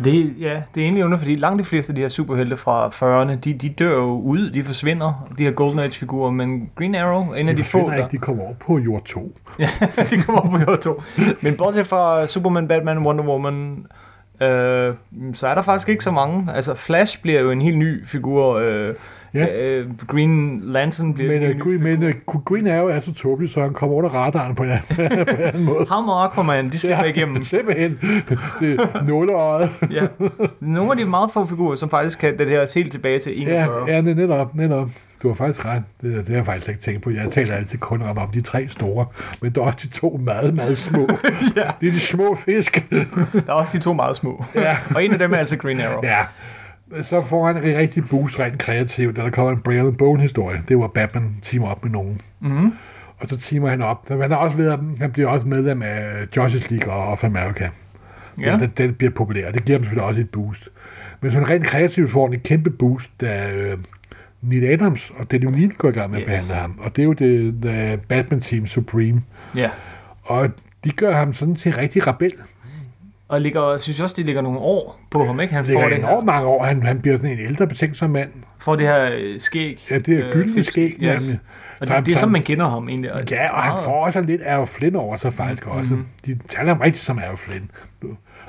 Det, 0.03 0.33
ja, 0.39 0.61
det 0.75 0.81
er 0.81 0.85
egentlig 0.85 1.05
under, 1.05 1.17
fordi 1.17 1.35
langt 1.35 1.59
de 1.59 1.63
fleste 1.63 1.91
af 1.91 1.95
de 1.95 2.01
her 2.01 2.09
superhelte 2.09 2.57
fra 2.57 2.87
40'erne, 2.87 3.35
de, 3.35 3.53
de 3.53 3.69
dør 3.69 3.95
jo 3.95 4.19
ud, 4.19 4.49
de 4.51 4.63
forsvinder, 4.63 5.27
de 5.37 5.43
her 5.43 5.51
Golden 5.51 5.79
Age-figurer, 5.79 6.31
men 6.31 6.69
Green 6.75 6.95
Arrow 6.95 7.33
en 7.33 7.49
af 7.49 7.55
de, 7.55 7.63
få, 7.63 7.89
der, 7.89 7.95
ikke, 7.95 8.07
de 8.11 8.17
kommer 8.17 8.43
over 8.43 8.53
på 8.53 8.77
jord 8.77 9.03
2. 9.05 9.37
de 10.11 10.21
kommer 10.25 10.41
op 10.41 10.49
på 10.49 10.59
jord 10.67 10.79
2. 10.79 11.01
Men 11.41 11.55
bortset 11.57 11.87
fra 11.87 12.27
Superman, 12.27 12.67
Batman, 12.67 12.97
Wonder 12.97 13.23
Woman, 13.23 13.85
øh, 14.41 14.95
så 15.33 15.47
er 15.47 15.55
der 15.55 15.61
faktisk 15.61 15.89
ikke 15.89 16.03
så 16.03 16.11
mange. 16.11 16.53
Altså, 16.53 16.75
Flash 16.75 17.21
bliver 17.21 17.39
jo 17.41 17.51
en 17.51 17.61
helt 17.61 17.77
ny 17.77 18.07
figur. 18.07 18.53
Øh, 18.53 18.95
Ja. 19.33 19.47
øh, 19.61 19.87
Green 20.07 20.59
Lantern 20.63 21.13
bliver 21.13 21.29
Men, 21.39 21.43
en 21.43 21.61
uh, 21.61 21.67
Green, 21.67 21.83
men 21.83 22.03
uh, 22.27 22.43
Green 22.43 22.67
Arrow 22.67 22.87
er 22.87 22.99
så 22.99 23.13
tåbelig, 23.13 23.49
så 23.51 23.61
han 23.61 23.73
kommer 23.73 23.95
under 23.95 24.09
radaren 24.09 24.55
på 24.55 24.63
en, 24.63 24.69
på 24.95 25.01
en 25.01 25.11
anden 25.41 25.63
måde. 25.73 25.85
Ham 25.89 26.09
og 26.09 26.23
Aquaman, 26.25 26.69
de 26.69 26.79
slipper 26.79 27.03
igennem. 27.03 27.43
Simpelthen. 27.53 27.99
Det 28.59 28.79
er 28.79 29.03
nåleøjet. 29.07 29.69
Ja. 29.91 30.07
Nogle 30.59 30.91
af 30.91 30.97
de 30.97 31.05
meget 31.05 31.29
få 31.33 31.45
figurer, 31.45 31.75
som 31.75 31.89
faktisk 31.89 32.19
kan 32.19 32.37
det 32.37 32.47
her 32.49 32.71
helt 32.75 32.91
tilbage 32.91 33.19
til 33.19 33.41
41. 33.41 33.83
Ja, 33.87 33.95
ja, 33.95 34.01
det 34.01 34.17
netop, 34.17 34.55
netop. 34.55 34.89
Du 35.23 35.27
har 35.27 35.35
faktisk 35.35 35.65
ret. 35.65 35.83
Det, 36.01 36.13
det 36.17 36.27
har 36.27 36.35
jeg 36.35 36.45
faktisk 36.45 36.69
ikke 36.69 36.81
tænkt 36.81 37.01
på. 37.03 37.09
Jeg 37.09 37.31
taler 37.31 37.55
altid 37.55 37.79
kun 37.79 38.01
om, 38.01 38.17
om 38.17 38.29
de 38.33 38.41
tre 38.41 38.67
store, 38.67 39.05
men 39.41 39.51
der 39.51 39.61
er 39.61 39.65
også 39.65 39.79
de 39.83 39.87
to 39.87 40.19
meget, 40.23 40.55
meget 40.55 40.77
små. 40.77 41.09
ja. 41.55 41.61
Det 41.81 41.87
er 41.87 41.91
de 41.91 41.99
små 41.99 42.35
fisk. 42.35 42.85
Der 42.91 43.05
er 43.47 43.51
også 43.53 43.77
de 43.77 43.83
to 43.83 43.93
meget 43.93 44.15
små. 44.15 44.45
Ja. 44.55 44.77
og 44.95 45.05
en 45.05 45.11
af 45.13 45.19
dem 45.19 45.33
er 45.33 45.37
altså 45.37 45.57
Green 45.57 45.81
Arrow. 45.81 45.99
Ja. 46.03 46.17
Så 47.03 47.21
får 47.21 47.47
han 47.47 47.57
en 47.57 47.77
rigtig 47.77 48.03
boost 48.09 48.39
rent 48.39 48.59
kreativt, 48.59 49.15
da 49.15 49.21
der 49.21 49.29
kommer 49.29 49.51
en 49.51 49.61
Brian 49.61 49.95
Bone-historie. 49.95 50.61
Det 50.67 50.77
var 50.77 50.87
Batman 50.87 51.35
teamer 51.41 51.67
op 51.67 51.83
med 51.83 51.91
nogen. 51.91 52.21
Mm-hmm. 52.39 52.73
Og 53.17 53.29
så 53.29 53.37
teamer 53.37 53.69
han 53.69 53.81
op. 53.81 54.03
Så 54.07 54.21
han, 54.21 54.31
er 54.31 54.35
også 54.35 54.57
ved, 54.57 54.77
han 54.99 55.11
bliver 55.11 55.29
også 55.29 55.47
medlem 55.47 55.81
af 55.81 56.27
Justice 56.37 56.71
League 56.75 56.93
og 56.93 57.07
of 57.07 57.23
America. 57.23 57.69
Ja. 58.41 58.57
Den, 58.57 58.71
den, 58.77 58.93
bliver 58.93 59.11
populær. 59.11 59.51
Det 59.51 59.65
giver 59.65 59.77
dem 59.77 59.83
selvfølgelig 59.83 60.07
også 60.07 60.21
et 60.21 60.29
boost. 60.29 60.69
Men 61.21 61.31
sådan 61.31 61.49
rent 61.49 61.65
kreativt 61.65 62.11
får 62.11 62.25
han 62.25 62.33
et 62.33 62.43
kæmpe 62.43 62.69
boost, 62.69 63.11
da 63.21 63.51
øh, 63.55 63.77
Neil 64.41 64.63
Adams 64.63 65.11
og 65.15 65.31
Denny 65.31 65.47
O'Neill 65.47 65.75
går 65.77 65.89
i 65.89 65.91
gang 65.91 66.11
med 66.11 66.19
yes. 66.19 66.25
At 66.25 66.29
behandle 66.29 66.53
ham. 66.53 66.79
Og 66.79 66.95
det 66.95 67.01
er 67.01 67.05
jo 67.05 67.13
det, 67.13 67.63
det 67.63 68.01
Batman-team 68.01 68.65
Supreme. 68.65 69.21
ja. 69.55 69.69
Og 70.23 70.49
de 70.83 70.91
gør 70.91 71.15
ham 71.15 71.33
sådan 71.33 71.55
til 71.55 71.71
en 71.71 71.77
rigtig 71.77 72.07
rebel. 72.07 72.31
Og 73.31 73.41
ligger, 73.41 73.77
synes 73.77 73.99
også, 73.99 74.15
det 74.17 74.25
ligger 74.25 74.41
nogle 74.41 74.59
år 74.59 74.99
på 75.11 75.25
ham, 75.25 75.39
ikke? 75.39 75.53
Han 75.53 75.65
Det 75.65 75.73
får 75.73 75.81
det, 75.81 75.97
enormt 75.97 76.25
mange 76.25 76.47
år. 76.47 76.63
Han, 76.63 76.83
han 76.83 76.99
bliver 77.01 77.17
sådan 77.17 77.31
en 77.31 77.39
ældre 77.39 77.67
betænksom 77.67 78.09
mand. 78.09 78.29
får 78.59 78.75
det 78.75 78.87
her 78.87 79.09
øh, 79.13 79.39
skæg. 79.39 79.85
Ja, 79.91 79.97
det 79.99 80.19
er 80.19 80.25
øh, 80.25 80.31
gyldne 80.31 80.53
fisk. 80.53 80.71
skæg, 80.71 80.95
Yes. 81.01 81.23
nemlig. 81.23 81.39
Og 81.79 81.87
det, 81.87 82.05
det 82.05 82.11
er 82.11 82.15
så 82.15 82.19
sådan, 82.19 82.33
man 82.33 82.41
kender 82.43 82.69
ham 82.69 82.89
egentlig. 82.89 83.11
Ja, 83.31 83.55
og 83.55 83.61
han 83.63 83.73
får 83.83 84.05
også 84.05 84.21
lidt 84.21 84.41
Errol 84.45 84.67
Flynn 84.67 84.95
over 84.95 85.15
sig 85.15 85.33
faktisk 85.33 85.65
Mhm. 85.67 85.75
også. 85.77 85.97
De 86.25 86.39
taler 86.49 86.67
ham 86.73 86.79
rigtigt 86.81 87.03
som 87.05 87.17
Errol 87.17 87.37
Flynn. 87.37 87.71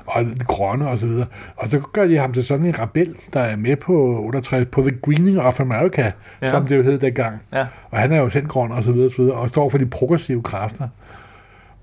Og 0.07 0.25
lidt 0.25 0.47
grønne 0.47 0.89
og 0.89 0.99
så 0.99 1.07
videre. 1.07 1.27
Og 1.57 1.69
så 1.69 1.81
gør 1.93 2.05
de 2.07 2.19
ham 2.19 2.33
til 2.33 2.45
sådan 2.45 2.67
en 2.67 2.79
rebel, 2.79 3.15
der 3.33 3.41
er 3.41 3.57
med 3.57 3.77
på 3.77 3.93
68, 4.25 4.67
på 4.73 4.81
The 4.81 4.99
Greening 5.03 5.41
of 5.41 5.61
America, 5.61 6.13
ja. 6.43 6.51
som 6.51 6.67
det 6.67 6.77
jo 6.77 6.83
hed 6.83 6.99
dengang. 6.99 7.43
Ja. 7.53 7.67
Og 7.91 7.99
han 7.99 8.13
er 8.13 8.17
jo 8.17 8.31
selv 8.31 8.47
grøn 8.47 8.73
og 8.73 8.85
så 8.85 8.93
videre, 8.93 9.07
og, 9.09 9.13
så 9.13 9.23
videre, 9.23 9.37
og 9.37 9.49
står 9.49 9.69
for 9.69 9.79
de 9.79 9.87
progressive 9.87 10.43
kræfter. 10.43 10.89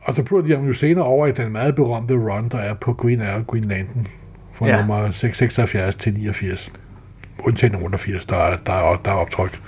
Og 0.09 0.15
så 0.15 0.23
putter 0.23 0.47
de 0.47 0.55
ham 0.55 0.67
jo 0.67 0.73
senere 0.73 1.05
over 1.05 1.27
i 1.27 1.31
den 1.31 1.51
meget 1.51 1.75
berømte 1.75 2.13
run, 2.13 2.49
der 2.49 2.57
er 2.57 2.73
på 2.73 2.93
Green 2.93 3.21
Arrow 3.21 3.43
Green 3.43 3.63
Lantern, 3.63 4.07
fra 4.53 4.67
Ja. 4.67 4.77
nummer 4.77 5.11
676 5.11 5.95
til 5.95 6.13
89. 6.13 6.71
Undtagen 7.43 7.75
88, 7.75 8.25
der 8.25 8.35
er, 8.37 8.57
der 8.57 8.73
er, 8.73 8.95
der 9.05 9.11
er 9.11 9.15
optryk. 9.15 9.61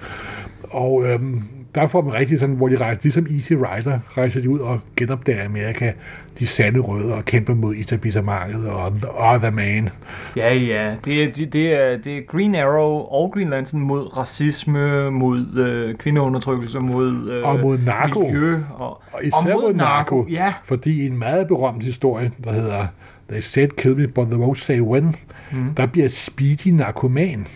Og 0.63 1.03
øhm, 1.05 1.43
der 1.75 1.87
får 1.87 2.01
man 2.01 2.13
rigtig 2.13 2.39
sådan, 2.39 2.55
hvor 2.55 2.67
de 2.69 2.75
rejser, 2.77 2.99
ligesom 3.03 3.25
Easy 3.29 3.53
Rider, 3.53 3.99
rejser 4.17 4.41
de 4.41 4.49
ud 4.49 4.59
og 4.59 4.79
genopdager 4.95 5.45
Amerika, 5.45 5.91
de 6.39 6.47
sande 6.47 6.79
røde, 6.79 7.13
og 7.15 7.25
kæmper 7.25 7.53
mod 7.53 7.75
etablissementet 7.75 8.67
og 8.69 8.91
The 8.91 9.07
Other 9.11 9.51
Man. 9.51 9.89
Ja, 10.35 10.55
ja. 10.55 10.95
Det 11.05 11.23
er, 11.23 11.27
det, 11.45 11.55
er, 11.73 11.97
det 11.97 12.17
er 12.17 12.21
Green 12.27 12.55
Arrow 12.55 12.91
og 12.91 13.31
Green 13.33 13.49
Lantern 13.49 13.79
mod 13.79 14.17
racisme, 14.17 15.11
mod 15.11 15.57
øh, 15.57 15.95
kvindeundertrykkelse, 15.95 16.79
mod, 16.79 17.29
øh, 17.31 17.47
Og 17.47 17.59
mod 17.59 17.77
narko. 17.85 18.19
miljø. 18.23 18.57
Og, 18.73 19.01
Og 19.13 19.23
især 19.23 19.53
mod 19.53 19.73
narko, 19.73 20.25
Ja. 20.29 20.53
fordi 20.63 21.05
en 21.05 21.17
meget 21.19 21.47
berømt 21.47 21.83
historie, 21.83 22.31
der 22.43 22.51
hedder 22.53 22.87
They 23.29 23.39
said 23.41 23.67
kill 23.77 23.95
me, 23.97 24.07
but 24.07 24.27
they 24.27 24.39
won't 24.39 24.55
say 24.55 24.79
when, 24.81 25.15
Mm. 25.51 25.73
der 25.77 25.85
bliver 25.85 26.09
Speedy 26.09 26.67
narkoman. 26.67 27.47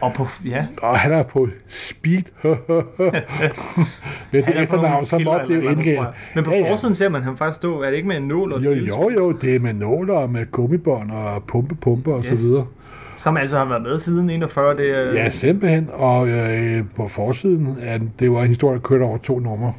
Og 0.00 0.12
på, 0.14 0.26
ja. 0.44 0.66
Og 0.82 0.98
han 0.98 1.12
er 1.12 1.22
på 1.22 1.48
speed. 1.68 2.22
Med 4.32 4.42
det 4.42 4.56
er 4.56 4.62
efternavn, 4.62 5.04
så 5.04 5.18
måtte 5.18 5.46
det 5.48 5.64
jo 5.64 5.70
indgå. 5.70 6.04
Men 6.34 6.44
på 6.44 6.50
Ja, 6.50 6.58
ja. 6.58 6.70
forsiden 6.70 6.94
ser 6.94 7.08
man 7.08 7.22
ham 7.22 7.36
faktisk 7.36 7.56
stå, 7.56 7.80
er 7.82 7.90
det 7.90 7.96
ikke 7.96 8.08
med 8.08 8.16
en 8.16 8.22
nål 8.28 8.52
og 8.52 8.64
Jo, 8.64 8.72
jo, 8.72 9.10
jo, 9.10 9.32
det 9.32 9.54
er 9.54 9.60
med 9.60 9.74
nåler 9.74 10.14
og 10.14 10.30
med 10.30 10.50
gummibånd 10.50 11.10
og 11.10 11.42
pumpe, 11.46 11.74
pumpe 11.74 12.12
og 12.14 12.18
Yes. 12.18 12.26
så 12.26 12.34
videre. 12.34 12.66
Som 13.18 13.36
altså 13.36 13.58
har 13.58 13.64
været 13.64 13.82
med 13.82 13.98
siden 13.98 14.30
41. 14.30 14.76
Det 14.76 14.90
er, 14.98 15.12
Ja, 15.22 15.30
simpelthen. 15.30 15.88
Og 15.92 16.28
øh, 16.28 16.82
på 16.96 17.08
forsiden, 17.08 17.76
at 17.82 18.00
det 18.18 18.32
var 18.32 18.42
en 18.42 18.48
historie, 18.48 18.74
der 18.74 18.80
kørte 18.82 19.02
over 19.02 19.18
to 19.18 19.38
numre. 19.38 19.72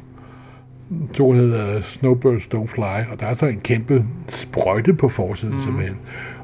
To 1.14 1.32
hedder 1.32 1.80
Snowbirds 1.80 2.48
Don't 2.54 2.66
Fly, 2.66 3.12
og 3.12 3.20
der 3.20 3.26
er 3.26 3.34
så 3.34 3.46
en 3.46 3.60
kæmpe 3.60 4.04
sprøjte 4.28 4.94
på 4.94 5.08
forsiden 5.08 5.54
mm. 5.54 5.60
simpelthen. 5.60 5.96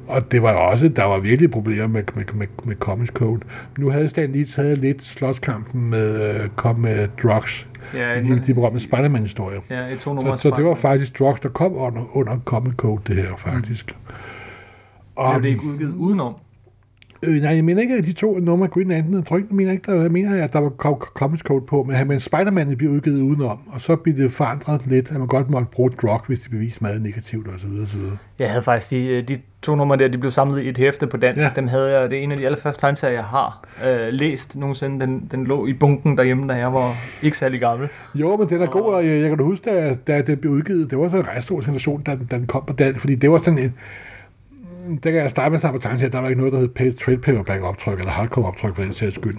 Og 0.09 0.33
det 0.33 0.43
var 0.43 0.53
også, 0.53 0.89
der 0.89 1.05
var 1.05 1.19
virkelig 1.19 1.51
problemer 1.51 1.87
med, 1.87 2.03
med, 2.15 2.25
med, 2.35 2.47
med 2.65 2.77
Comics 2.77 3.13
Code. 3.13 3.41
Nu 3.79 3.91
havde 3.91 4.09
Stan 4.09 4.33
lige 4.33 4.45
taget 4.45 4.79
lidt 4.79 5.05
slåskampen 5.05 5.91
med, 5.91 6.35
øh, 6.35 6.49
kom 6.57 6.77
med 6.77 7.09
drugs, 7.23 7.69
ja, 7.95 8.13
i 8.13 8.23
de, 8.23 8.43
de 8.47 8.55
berømte 8.55 8.81
Spider-Man-historier. 8.81 9.61
ja, 9.71 9.87
et 9.87 9.99
to 9.99 10.15
numre 10.15 10.39
Så, 10.39 10.51
så 10.51 10.57
det 10.57 10.65
var 10.65 10.75
faktisk 10.75 11.19
drugs, 11.19 11.41
der 11.41 11.49
kom 11.49 11.77
under, 11.77 12.17
under 12.17 12.39
Comic 12.45 12.75
Code, 12.75 13.01
det 13.07 13.17
her 13.17 13.37
faktisk. 13.37 13.97
Mm. 14.09 14.15
Og, 15.17 15.41
Blev 15.41 15.43
det 15.43 15.49
ikke 15.49 15.73
udgivet 15.73 15.95
udenom? 15.95 16.35
Øh, 17.23 17.35
nej, 17.43 17.55
jeg 17.55 17.65
mener 17.65 17.83
ikke, 17.83 17.95
at 17.95 18.05
de 18.05 18.13
to 18.13 18.39
numre 18.39 18.69
Green 18.69 18.89
Lantern, 18.89 19.15
ikke, 19.19 19.35
jeg 19.51 19.57
mener 19.57 19.73
ikke, 19.73 19.93
der, 19.93 20.03
jeg 20.03 20.11
mener, 20.13 20.45
at 20.45 20.53
der 20.53 20.59
var 20.61 20.69
co- 20.69 21.05
co- 21.05 21.13
comics 21.15 21.43
code 21.43 21.67
på, 21.67 21.83
men, 21.83 22.09
men 22.09 22.21
Spider-Man 22.21 22.77
blev 22.77 22.91
udgivet 22.91 23.21
udenom, 23.23 23.59
og 23.67 23.81
så 23.81 23.97
blev 23.97 24.17
det 24.17 24.33
forandret 24.33 24.87
lidt, 24.87 25.11
at 25.11 25.17
man 25.19 25.27
godt 25.29 25.51
måtte 25.51 25.67
bruge 25.73 25.91
drug, 25.91 26.21
hvis 26.27 26.41
det 26.41 26.51
beviste 26.51 26.85
meget 26.85 27.03
negativt, 27.03 27.49
og 27.49 27.61
så 27.61 27.67
videre, 27.69 27.83
og 27.83 27.89
så 27.89 27.97
videre. 27.99 28.17
Jeg 28.39 28.51
havde 28.51 28.63
faktisk 28.63 28.91
de, 28.91 29.23
de 29.23 29.39
to 29.63 29.75
numre 29.75 29.97
der, 29.97 30.09
de 30.09 30.19
blev 30.19 30.31
samlet 30.33 30.63
i 30.63 30.69
et 30.69 30.79
hæfte 30.79 31.07
på 31.07 31.17
dansk. 31.17 31.43
Ja. 31.43 31.51
Dem 31.57 31.69
havde 31.69 31.99
jeg, 32.01 32.11
det 32.11 32.19
er 32.19 32.23
en 32.23 32.33
af 32.33 32.39
de 32.39 32.45
allerførste 32.45 32.81
tegneserier, 32.81 33.15
jeg 33.15 33.25
har 33.25 33.65
øh, 33.87 34.09
læst 34.13 34.57
nogensinde. 34.59 35.07
Den, 35.07 35.29
den 35.31 35.45
lå 35.47 35.67
i 35.67 35.73
bunken 35.73 36.17
derhjemme, 36.19 36.49
da 36.49 36.55
jeg 36.59 36.73
var 36.73 36.91
ikke 37.23 37.39
særlig 37.39 37.61
gammel. 37.61 37.89
Jo, 38.15 38.37
men 38.37 38.49
den 38.49 38.63
er 38.63 38.67
god, 38.67 38.81
Og- 38.81 38.95
og 38.95 39.07
jeg, 39.07 39.21
jeg 39.21 39.29
kan 39.29 39.39
da 39.39 39.45
huske, 39.45 39.71
da, 39.71 39.97
da 40.07 40.23
det 40.23 40.41
blev 40.41 40.53
udgivet, 40.53 40.91
det 40.91 40.99
var 40.99 41.05
sådan 41.09 41.21
en 41.21 41.29
ret 41.29 41.43
stor 41.43 41.61
sensation, 41.61 42.03
da, 42.03 42.11
den- 42.15 42.27
da 42.31 42.37
den 42.37 42.47
kom 42.47 42.65
på 42.67 42.73
dansk, 42.73 43.01
fordi 43.01 43.15
det 43.15 43.31
var 43.31 43.39
sådan 43.39 43.59
en, 43.59 43.75
der 45.05 45.11
kan 45.11 45.15
jeg 45.21 45.31
starte 45.31 45.51
med 45.51 45.59
sammen 45.59 45.81
med 46.01 46.11
der 46.11 46.19
var 46.21 46.29
ikke 46.29 46.41
noget, 46.41 46.53
der 46.53 46.59
hed 46.59 46.95
trade 46.95 47.19
paperback 47.19 47.63
optryk, 47.63 47.99
eller 47.99 48.13
hardcover 48.13 48.49
optryk 48.49 48.75
for 48.75 48.83
den 48.83 48.93
sags 48.93 49.15
skyld. 49.15 49.37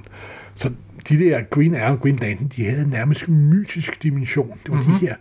Så 0.56 0.72
de 1.10 1.20
der 1.20 1.42
Green 1.50 1.76
Arrow 1.76 1.96
og 1.96 2.02
Green 2.02 2.16
Lantern, 2.16 2.48
de 2.48 2.66
havde 2.66 2.90
nærmest 2.90 3.28
mytisk 3.30 4.04
dimension. 4.04 4.50
Det 4.64 4.72
var 4.72 4.76
mm-hmm. 4.76 4.94
de 5.00 5.08
her. 5.08 5.16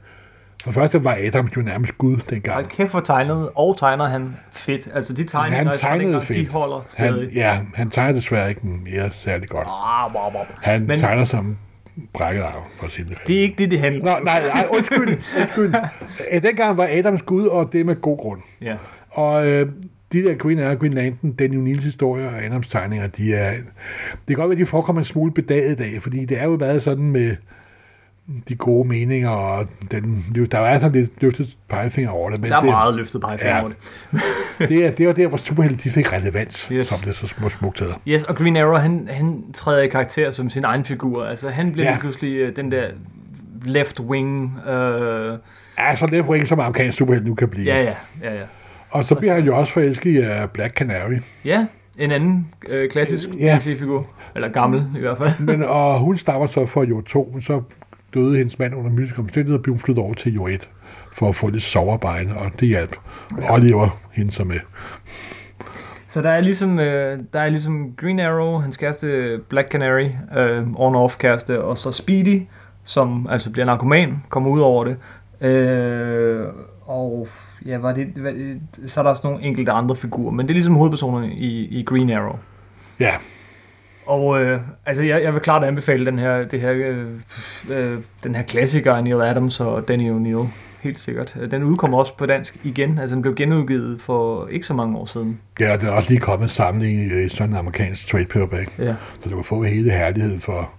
For 0.62 0.70
det 0.70 0.74
første 0.74 1.04
var 1.04 1.18
Adam 1.26 1.48
jo 1.56 1.62
nærmest 1.62 1.98
Gud 1.98 2.16
dengang. 2.16 2.54
Hold 2.54 2.66
kæft 2.66 2.90
for 2.90 3.00
tegnet, 3.00 3.48
og 3.54 3.78
tegner 3.78 4.04
han 4.04 4.36
fedt. 4.52 4.88
Altså 4.94 5.12
de 5.12 5.24
tegninger, 5.24 5.64
Han 5.64 5.76
tegnede 5.76 6.04
dengang, 6.04 6.22
fedt. 6.22 6.48
de 6.48 6.52
holder 6.52 6.76
Han, 6.96 7.12
stadig. 7.12 7.32
ja, 7.34 7.58
han 7.74 7.90
tegner 7.90 8.12
desværre 8.12 8.48
ikke 8.48 8.66
mere 8.66 9.10
særlig 9.10 9.48
godt. 9.48 9.68
Ah, 9.70 10.14
wow, 10.14 10.32
wow. 10.32 10.44
Han 10.62 10.86
Men- 10.86 10.98
tegner 10.98 11.24
som 11.24 11.56
brækket 12.12 12.42
arv, 12.42 12.62
for 12.78 12.86
at 12.86 12.92
sige 12.92 13.08
det. 13.08 13.18
Det 13.26 13.36
er 13.36 13.40
ikke 13.40 13.54
det, 13.58 13.70
det 13.70 13.80
handler 13.80 14.12
om. 14.12 14.24
nej, 14.24 14.42
nej, 14.54 14.66
undskyld. 14.70 15.08
undskyld. 15.40 15.74
Dengang 16.42 16.76
var 16.76 16.88
Adams 16.90 17.22
Gud, 17.22 17.46
og 17.46 17.72
det 17.72 17.86
med 17.86 18.00
god 18.00 18.18
grund. 18.18 18.40
Ja. 18.62 18.76
Og 19.10 19.46
øh, 19.46 19.68
de 20.22 20.28
der 20.28 20.34
Green 20.34 20.58
Arrow, 20.58 20.74
Green 20.78 20.92
Lantern, 20.92 21.32
Daniel 21.32 21.60
Niels 21.60 21.84
historie 21.84 22.26
og 22.28 22.44
Adams 22.44 22.68
tegninger, 22.68 23.06
de 23.06 23.34
er, 23.34 23.50
det 23.52 23.62
kan 24.28 24.36
godt 24.36 24.48
være, 24.48 24.52
at 24.52 24.58
de 24.60 24.66
forekommer 24.66 25.00
en 25.00 25.04
smule 25.04 25.32
bedaget 25.32 25.72
i 25.72 25.74
dag, 25.74 26.02
fordi 26.02 26.24
det 26.24 26.40
er 26.40 26.44
jo 26.44 26.56
meget 26.56 26.82
sådan 26.82 27.04
med 27.10 27.36
de 28.48 28.54
gode 28.54 28.88
meninger, 28.88 29.28
og 29.30 29.66
den, 29.90 30.24
der 30.52 30.58
er 30.60 30.78
sådan 30.78 31.00
lidt 31.00 31.22
løftet 31.22 31.56
pegefinger 31.68 32.10
over 32.10 32.30
det, 32.30 32.40
men 32.40 32.50
Der 32.50 32.56
er 32.56 32.60
det, 32.60 32.68
meget 32.70 32.94
løftet 32.94 33.20
pegefinger 33.20 33.54
Ja. 33.56 33.60
over 33.62 33.70
det. 34.58 34.68
det, 34.68 34.86
er, 34.86 34.90
det 34.90 35.06
var 35.06 35.12
der, 35.12 35.28
hvor 35.28 35.36
superhelte 35.36 35.84
de 35.84 35.90
fik 35.90 36.12
relevans, 36.12 36.68
Yes. 36.72 36.86
som 36.86 36.98
det 37.08 37.14
så 37.14 37.26
små 37.26 37.48
smukt 37.48 37.80
hedder. 37.80 37.94
Yes, 38.08 38.24
og 38.24 38.36
Green 38.36 38.56
Arrow, 38.56 38.74
han, 38.76 39.08
han 39.10 39.44
træder 39.54 39.82
i 39.82 39.88
karakter 39.88 40.30
som 40.30 40.50
sin 40.50 40.64
egen 40.64 40.84
figur. 40.84 41.24
Altså, 41.24 41.48
han 41.48 41.72
bliver 41.72 41.90
Ja. 41.90 41.98
pludselig 41.98 42.36
øh, 42.36 42.56
den 42.56 42.70
der 42.72 42.84
left 43.64 44.00
wing. 44.00 44.58
Øh, 44.68 45.38
Ja, 45.78 45.96
så 45.96 46.06
det 46.06 46.18
er 46.18 46.34
ikke 46.34 46.46
som 46.46 46.60
amerikansk 46.60 46.98
superhelt 46.98 47.26
nu 47.26 47.34
kan 47.34 47.48
blive. 47.48 47.66
ja, 47.74 47.82
ja, 47.82 47.94
ja, 48.22 48.34
ja. 48.34 48.44
Og 48.90 49.04
så 49.04 49.14
bliver 49.14 49.34
han 49.34 49.44
jo 49.44 49.56
også 49.56 49.72
forelsket 49.72 50.10
i 50.10 50.18
uh, 50.18 50.50
Black 50.52 50.74
Canary. 50.74 51.18
Ja, 51.44 51.66
en 51.98 52.10
anden 52.10 52.48
øh, 52.68 52.90
klassisk 52.90 53.28
Ja. 53.40 53.58
DC-figur. 53.58 54.06
Eller 54.34 54.48
gammel 54.48 54.84
i 54.96 55.00
hvert 55.00 55.18
fald. 55.18 55.30
Men, 55.38 55.62
og 55.78 55.98
hun 55.98 56.16
stammer 56.16 56.46
så 56.46 56.66
fra 56.66 56.82
jord 56.82 57.04
2, 57.04 57.30
men 57.32 57.42
så 57.42 57.62
døde 58.14 58.36
hendes 58.36 58.58
mand 58.58 58.74
under 58.74 58.90
mystiske 58.90 59.18
omstændigheder, 59.18 59.58
og 59.58 59.62
blev 59.62 59.78
flyttet 59.78 60.04
over 60.04 60.14
til 60.14 60.34
jord 60.34 60.50
1 60.50 60.68
for 61.12 61.28
at 61.28 61.36
få 61.36 61.48
lidt 61.48 61.62
sovearbejde, 61.62 62.30
og 62.36 62.50
det 62.60 62.68
hjalp. 62.68 62.96
Oliver, 63.50 63.98
hende 64.12 64.32
som 64.32 64.50
er. 64.50 64.54
Så 66.08 66.22
der 66.22 66.30
er 66.30 66.40
ligesom, 66.40 66.78
øh, 66.78 67.18
der 67.32 67.40
er 67.40 67.48
ligesom 67.48 67.92
Green 67.96 68.20
Arrow, 68.20 68.58
hans 68.58 68.76
kæreste 68.76 69.38
Black 69.48 69.70
Canary, 69.70 70.08
øh, 70.36 70.62
on-off 70.62 71.16
kæreste, 71.18 71.62
og 71.62 71.78
så 71.78 71.92
Speedy, 71.92 72.42
som 72.84 73.26
altså 73.30 73.50
bliver 73.50 73.66
narkoman, 73.66 74.22
kommer 74.28 74.50
ud 74.50 74.60
over 74.60 74.84
det. 74.84 74.96
Øh, 75.48 76.46
og 76.86 77.28
ja, 77.66 77.78
var 77.78 77.92
det, 77.92 78.06
hvad, 78.06 78.32
så 78.86 79.00
er 79.00 79.02
der 79.02 79.10
også 79.10 79.26
nogle 79.26 79.42
enkelte 79.44 79.72
andre 79.72 79.96
figurer, 79.96 80.32
men 80.32 80.46
det 80.46 80.50
er 80.50 80.54
ligesom 80.54 80.74
hovedpersonerne 80.74 81.32
i, 81.34 81.78
i 81.80 81.82
Green 81.82 82.10
Arrow. 82.10 82.38
Ja, 83.00 83.10
Og 84.06 84.42
øh, 84.42 84.60
altså, 84.86 85.02
jeg, 85.04 85.22
jeg 85.22 85.32
vil 85.32 85.40
klart 85.40 85.64
anbefale 85.64 86.06
den 86.06 86.18
her, 86.18 86.44
det 86.44 86.60
her, 86.60 86.72
øh, 86.72 87.06
øh, 87.70 87.98
den 88.24 88.34
her 88.34 88.42
klassiker 88.42 88.94
af 88.94 89.04
Neil 89.04 89.20
Adams 89.20 89.60
og 89.60 89.88
Danny 89.88 90.10
O'Neill, 90.10 90.46
helt 90.82 91.00
sikkert. 91.00 91.36
Den 91.50 91.62
udkommer 91.62 91.98
også 91.98 92.16
på 92.16 92.26
dansk 92.26 92.56
igen, 92.64 92.98
altså 92.98 93.14
den 93.14 93.22
blev 93.22 93.34
genudgivet 93.34 94.00
for 94.00 94.48
ikke 94.52 94.66
så 94.66 94.74
mange 94.74 94.96
år 94.98 95.06
siden. 95.06 95.40
ja 95.60 95.72
og 95.76 95.82
er 95.82 95.90
også 95.90 96.10
lige 96.10 96.20
kommet 96.20 96.44
en 96.44 96.48
samling 96.48 97.00
i, 97.12 97.24
i 97.24 97.28
sådan 97.28 97.50
en 97.52 97.56
amerikansk 97.58 98.06
trade 98.08 98.24
paperback, 98.24 98.78
Ja. 98.78 98.94
så 99.22 99.28
du 99.30 99.34
kan 99.36 99.44
få 99.44 99.62
hele 99.62 99.90
herligheden 99.90 100.40
for 100.40 100.70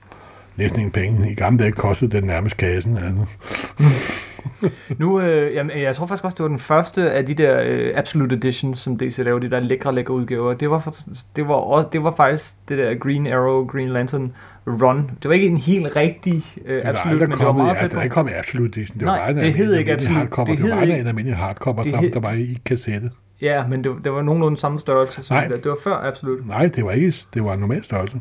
næsten 0.55 0.79
ingen 0.79 0.91
penge. 0.91 1.31
I 1.31 1.35
gamle 1.35 1.59
dage 1.59 1.71
kostede 1.71 2.11
den 2.17 2.23
nærmest 2.23 2.57
kassen. 2.57 2.97
Altså. 2.97 3.37
Nu, 4.99 5.21
øh, 5.21 5.53
jamen, 5.53 5.81
jeg 5.81 5.95
tror 5.95 6.05
faktisk 6.05 6.23
også, 6.25 6.35
det 6.35 6.43
var 6.43 6.47
den 6.49 6.59
første 6.59 7.11
af 7.11 7.25
de 7.25 7.33
der 7.33 7.61
øh, 7.65 7.91
Absolute 7.95 8.35
Editions, 8.35 8.77
som 8.79 8.97
DC 8.97 9.17
lavede, 9.17 9.45
de 9.45 9.51
der 9.51 9.59
lækre, 9.59 9.95
lækre 9.95 10.13
udgaver. 10.13 10.53
Det 10.53 10.69
var, 10.69 10.79
for, 10.79 10.91
det 11.35 11.47
var, 11.47 11.53
også, 11.53 11.89
det 11.91 12.03
var 12.03 12.13
faktisk 12.17 12.69
det 12.69 12.77
der 12.77 12.95
Green 12.95 13.27
Arrow, 13.27 13.65
Green 13.65 13.89
Lantern 13.89 14.33
Run. 14.67 15.11
Det 15.23 15.29
var 15.29 15.33
ikke 15.35 15.47
en 15.47 15.57
helt 15.57 15.95
rigtig 15.95 16.43
øh, 16.65 16.81
aldrig 16.85 17.29
men 17.29 17.37
det 17.37 17.45
var 17.45 17.51
meget 17.51 17.77
tæt 17.77 17.91
på. 17.91 17.99
ikke 18.01 18.13
kommet 18.13 18.31
i 18.31 18.35
Absolute 18.35 18.79
Edition. 18.79 18.97
Det 18.97 19.05
Nej, 19.05 19.17
var 19.27 19.33
bare 19.33 19.45
det 19.45 19.53
hed 19.53 19.75
ikke 19.75 19.91
Absolute. 19.91 20.13
hardcover. 20.19 20.47
Det 20.47 20.57
Det, 20.57 20.69
var 20.69 20.75
bare 20.75 20.99
en 20.99 21.07
almindelig 21.07 21.37
hardcover, 21.37 21.83
det 21.83 21.93
der, 21.93 21.99
hed- 21.99 22.11
der 22.11 22.19
var 22.19 22.31
i 22.31 22.57
kassette. 22.65 23.11
Ja, 23.41 23.67
men 23.67 23.83
det, 23.83 23.91
det 24.03 24.11
var 24.11 24.21
nogenlunde 24.21 24.57
samme 24.57 24.79
størrelse. 24.79 25.23
Som 25.23 25.35
Nej. 25.35 25.47
det, 25.47 25.63
det 25.63 25.69
var 25.69 25.77
før 25.83 25.95
Absolute. 26.07 26.47
Nej, 26.47 26.67
det 26.75 26.85
var 26.85 26.91
ikke, 26.91 27.13
det 27.33 27.43
var 27.43 27.53
en 27.53 27.59
normal 27.59 27.83
størrelse. 27.83 28.17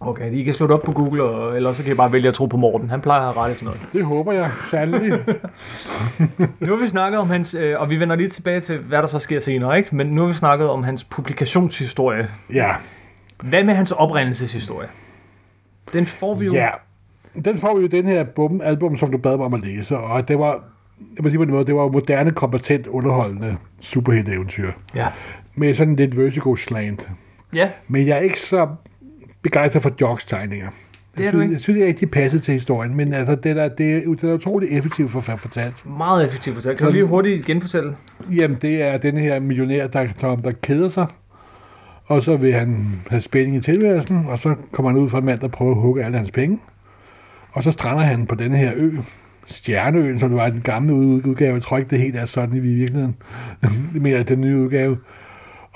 Okay, 0.00 0.32
I 0.32 0.42
kan 0.42 0.54
slå 0.54 0.66
det 0.66 0.74
op 0.74 0.82
på 0.82 0.92
Google, 0.92 1.22
og, 1.22 1.56
eller 1.56 1.72
så 1.72 1.82
kan 1.82 1.92
I 1.92 1.94
bare 1.94 2.12
vælge 2.12 2.28
at 2.28 2.34
tro 2.34 2.46
på 2.46 2.56
Morten. 2.56 2.90
Han 2.90 3.00
plejer 3.00 3.20
at 3.20 3.34
have 3.34 3.44
ret 3.46 3.50
i 3.52 3.54
sådan 3.54 3.66
noget. 3.66 3.80
Det 3.92 4.04
håber 4.04 4.32
jeg 4.32 4.50
sandelig. 4.70 5.12
Nu 6.60 6.66
har 6.66 6.76
vi 6.80 6.86
snakket 6.88 7.20
om 7.20 7.30
hans, 7.30 7.54
øh, 7.54 7.80
og 7.80 7.90
vi 7.90 8.00
vender 8.00 8.16
lige 8.16 8.28
tilbage 8.28 8.60
til, 8.60 8.78
hvad 8.78 8.98
der 8.98 9.06
så 9.06 9.18
sker 9.18 9.40
senere, 9.40 9.78
ikke? 9.78 9.96
Men 9.96 10.06
nu 10.06 10.20
har 10.20 10.28
vi 10.28 10.34
snakket 10.34 10.68
om 10.68 10.84
hans 10.84 11.04
publikationshistorie. 11.04 12.28
ja, 12.54 12.70
Hvad 13.42 13.64
med 13.64 13.74
hans 13.74 13.92
oprindelseshistorie? 13.92 14.88
Den 15.92 16.06
får 16.06 16.34
vi 16.34 16.46
jo... 16.46 16.52
Ja, 16.52 16.68
den 17.44 17.58
får 17.58 17.76
vi 17.76 17.82
jo 17.82 17.88
den 17.88 18.06
her 18.06 18.18
album, 18.18 18.60
album, 18.64 18.96
som 18.98 19.10
du 19.12 19.18
bad 19.18 19.36
mig 19.36 19.46
om 19.46 19.54
at 19.54 19.60
læse, 19.60 19.96
og 19.96 20.28
det 20.28 20.38
var, 20.38 20.52
jeg 21.00 21.22
må 21.22 21.28
sige 21.30 21.38
på 21.38 21.44
den 21.44 21.52
måde, 21.54 21.66
det 21.66 21.74
var 21.74 21.88
moderne, 21.88 22.30
kompetent, 22.32 22.86
underholdende 22.86 23.56
superhelte-eventyr. 23.80 24.72
Ja. 24.94 25.06
Med 25.54 25.74
sådan 25.74 25.96
lidt 25.96 26.16
vertigo 26.18 26.56
slant. 26.56 27.08
ja. 27.54 27.70
Men 27.88 28.06
jeg 28.06 28.16
er 28.16 28.20
ikke 28.20 28.40
så 28.40 28.68
begejstret 29.48 29.82
for 29.82 29.92
Jocks 30.00 30.24
tegninger. 30.26 30.68
Det 31.16 31.20
er 31.20 31.24
jeg 31.24 31.32
du 31.32 31.38
synes, 31.38 31.42
ikke. 31.44 31.52
Jeg 31.52 31.60
synes, 31.60 31.76
det 31.76 31.82
er 31.84 31.88
rigtig 31.88 32.10
passet 32.10 32.42
til 32.42 32.54
historien, 32.54 32.94
men 32.96 33.12
altså, 33.14 33.34
det, 33.34 33.58
er, 33.58 33.68
det, 33.68 33.92
er, 33.92 34.00
det 34.20 34.24
er 34.30 34.34
utroligt 34.34 34.72
effektivt 34.72 35.10
for 35.10 35.20
fortalt. 35.20 35.86
Meget 35.98 36.24
effektivt 36.26 36.54
fortalt. 36.56 36.78
Kan 36.78 36.86
du 36.86 36.92
lige 36.92 37.04
hurtigt 37.04 37.44
genfortælle? 37.46 37.96
Jamen, 38.36 38.58
det 38.62 38.82
er 38.82 38.96
den 38.96 39.16
her 39.16 39.40
millionær, 39.40 39.86
der, 39.86 40.06
der, 40.20 40.36
der 40.36 40.52
keder 40.62 40.88
sig, 40.88 41.06
og 42.06 42.22
så 42.22 42.36
vil 42.36 42.52
han 42.52 42.86
have 43.10 43.20
spænding 43.20 43.56
i 43.56 43.60
tilværelsen, 43.60 44.26
og 44.28 44.38
så 44.38 44.54
kommer 44.72 44.90
han 44.90 45.00
ud 45.00 45.10
fra 45.10 45.18
en 45.18 45.24
mand, 45.24 45.38
der 45.38 45.48
prøver 45.48 45.74
at 45.74 45.80
hugge 45.82 46.04
alle 46.04 46.16
hans 46.18 46.30
penge. 46.30 46.58
Og 47.52 47.62
så 47.62 47.70
strander 47.70 48.02
han 48.02 48.26
på 48.26 48.34
denne 48.34 48.56
her 48.56 48.72
ø, 48.76 48.90
Stjerneøen, 49.46 50.18
som 50.18 50.28
det 50.28 50.36
var 50.38 50.46
i 50.46 50.50
den 50.50 50.60
gamle 50.60 50.94
ud- 50.94 51.22
udgave. 51.26 51.54
Jeg 51.54 51.62
tror 51.62 51.78
ikke, 51.78 51.90
det 51.90 51.98
helt 51.98 52.16
er 52.16 52.26
sådan 52.26 52.56
i 52.56 52.60
virkeligheden. 52.60 53.16
mere 53.94 54.22
den 54.22 54.40
nye 54.40 54.56
udgave. 54.56 54.96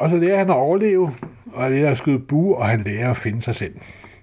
Og 0.01 0.11
så 0.11 0.17
lærer 0.17 0.39
han 0.39 0.51
at 0.51 0.57
overleve, 0.57 1.11
og 1.53 1.63
han 1.63 1.73
lærer 1.73 1.91
at 1.91 1.99
skyde 1.99 2.19
bue, 2.19 2.57
og 2.57 2.69
han 2.69 2.81
lærer 2.87 3.11
at 3.11 3.17
finde 3.17 3.43
sig 3.43 3.55
selv. 3.55 3.75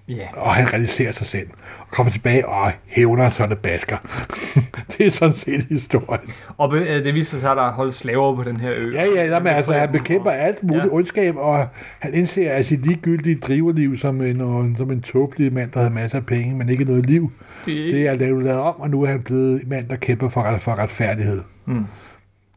Ja. 0.08 0.26
Og 0.36 0.54
han 0.54 0.72
realiserer 0.72 1.12
sig 1.12 1.26
selv. 1.26 1.48
Og 1.80 1.86
kommer 1.90 2.12
tilbage 2.12 2.48
og 2.48 2.72
hævner, 2.86 3.28
så 3.30 3.46
det 3.46 3.58
basker. 3.58 3.96
det 4.98 5.06
er 5.06 5.10
sådan 5.10 5.34
set 5.34 5.64
historien. 5.70 6.20
Og 6.58 6.76
øh, 6.76 6.86
det 7.04 7.14
viser 7.14 7.38
sig, 7.38 7.50
at 7.50 7.56
der 7.56 7.62
er 7.62 7.72
holdt 7.72 7.94
slaver 7.94 8.36
på 8.36 8.42
den 8.44 8.56
her 8.60 8.72
ø. 8.76 8.90
Ja, 8.92 9.04
ja, 9.04 9.24
jamen, 9.26 9.46
altså, 9.52 9.72
han 9.72 9.92
bekæmper 9.92 10.30
alt 10.30 10.62
muligt 10.62 10.84
Ja. 10.84 10.90
ondskab, 10.90 11.36
og 11.36 11.66
han 11.98 12.14
indser 12.14 12.52
af 12.52 12.64
sit 12.64 12.86
ligegyldige 12.86 13.36
driverliv 13.40 13.96
som 13.96 14.20
en, 14.22 14.40
og, 14.40 14.68
som 14.76 14.90
en 14.90 15.00
tåbelig 15.02 15.52
mand, 15.52 15.70
der 15.70 15.78
havde 15.80 15.94
masser 15.94 16.18
af 16.18 16.26
penge, 16.26 16.54
men 16.56 16.68
ikke 16.68 16.84
noget 16.84 17.06
liv. 17.06 17.32
Det, 17.66 17.92
Det 17.92 18.06
er 18.08 18.14
lavet, 18.14 18.44
lavet 18.44 18.60
om, 18.60 18.74
og 18.80 18.90
nu 18.90 19.02
er 19.02 19.06
han 19.08 19.22
blevet 19.22 19.62
en 19.62 19.68
mand, 19.68 19.88
der 19.88 19.96
kæmper 19.96 20.28
for, 20.28 20.58
for 20.58 20.78
retfærdighed. 20.78 21.42
Mm. 21.66 21.84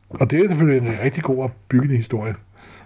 Og 0.10 0.32
det 0.32 0.44
er 0.44 0.48
selvfølgelig 0.48 0.88
en 0.90 0.96
rigtig 1.04 1.24
god 1.24 1.44
opbyggende 1.44 1.96
historie. 1.96 2.34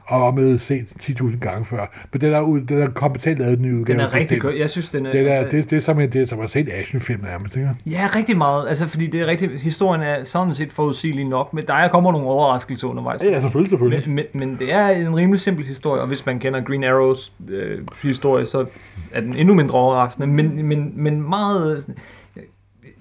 Og 0.07 0.33
med 0.33 0.57
set 0.57 0.85
10.000 1.03 1.37
gange 1.39 1.65
før. 1.65 2.05
Men 2.11 2.21
den 2.21 2.33
er, 2.33 2.41
ud- 2.41 2.61
den 2.61 2.81
er 2.81 2.89
kompetent 2.89 3.39
lavet 3.39 3.57
den 3.57 3.65
nye 3.65 3.75
udgave. 3.79 3.97
den 3.97 4.05
er 4.05 4.13
rigtig 4.13 4.41
god. 4.41 4.53
Jeg 4.53 4.69
synes, 4.69 4.89
den 4.91 5.05
er... 5.05 5.11
Det 5.11 5.21
er, 5.31 5.35
altså, 5.35 5.57
det, 5.57 5.69
det 5.69 5.75
er 5.77 5.81
som 5.81 5.97
det 5.97 6.15
er 6.15 6.25
som 6.25 6.39
at 6.39 6.49
se 6.49 6.59
en 6.59 6.67
actionfilm 6.71 7.23
nærmest, 7.23 7.55
ikke? 7.55 7.69
Ja, 7.85 8.09
rigtig 8.15 8.37
meget. 8.37 8.67
Altså, 8.69 8.87
fordi 8.87 9.07
det 9.07 9.21
er 9.21 9.27
rigtig... 9.27 9.49
Historien 9.59 10.01
er 10.01 10.23
sådan 10.23 10.55
set 10.55 10.73
forudsigelig 10.73 11.25
nok, 11.25 11.53
men 11.53 11.63
der 11.67 11.87
kommer 11.87 12.11
nogle 12.11 12.27
overraskelser 12.27 12.87
undervejs. 12.87 13.23
Ja, 13.23 13.41
selvfølgelig, 13.41 13.69
selvfølgelig. 13.69 14.09
Men, 14.09 14.15
men, 14.33 14.49
men 14.49 14.59
det 14.59 14.73
er 14.73 14.87
en 14.87 15.15
rimelig 15.15 15.39
simpel 15.39 15.65
historie, 15.65 16.01
og 16.01 16.07
hvis 16.07 16.25
man 16.25 16.39
kender 16.39 16.61
Green 16.61 16.83
Arrows 16.83 17.33
øh, 17.49 17.79
historie, 18.03 18.45
så 18.45 18.65
er 19.11 19.21
den 19.21 19.35
endnu 19.35 19.53
mindre 19.53 19.75
overraskende, 19.75 20.27
men, 20.27 20.65
men, 20.65 20.91
men 20.95 21.29
meget... 21.29 21.95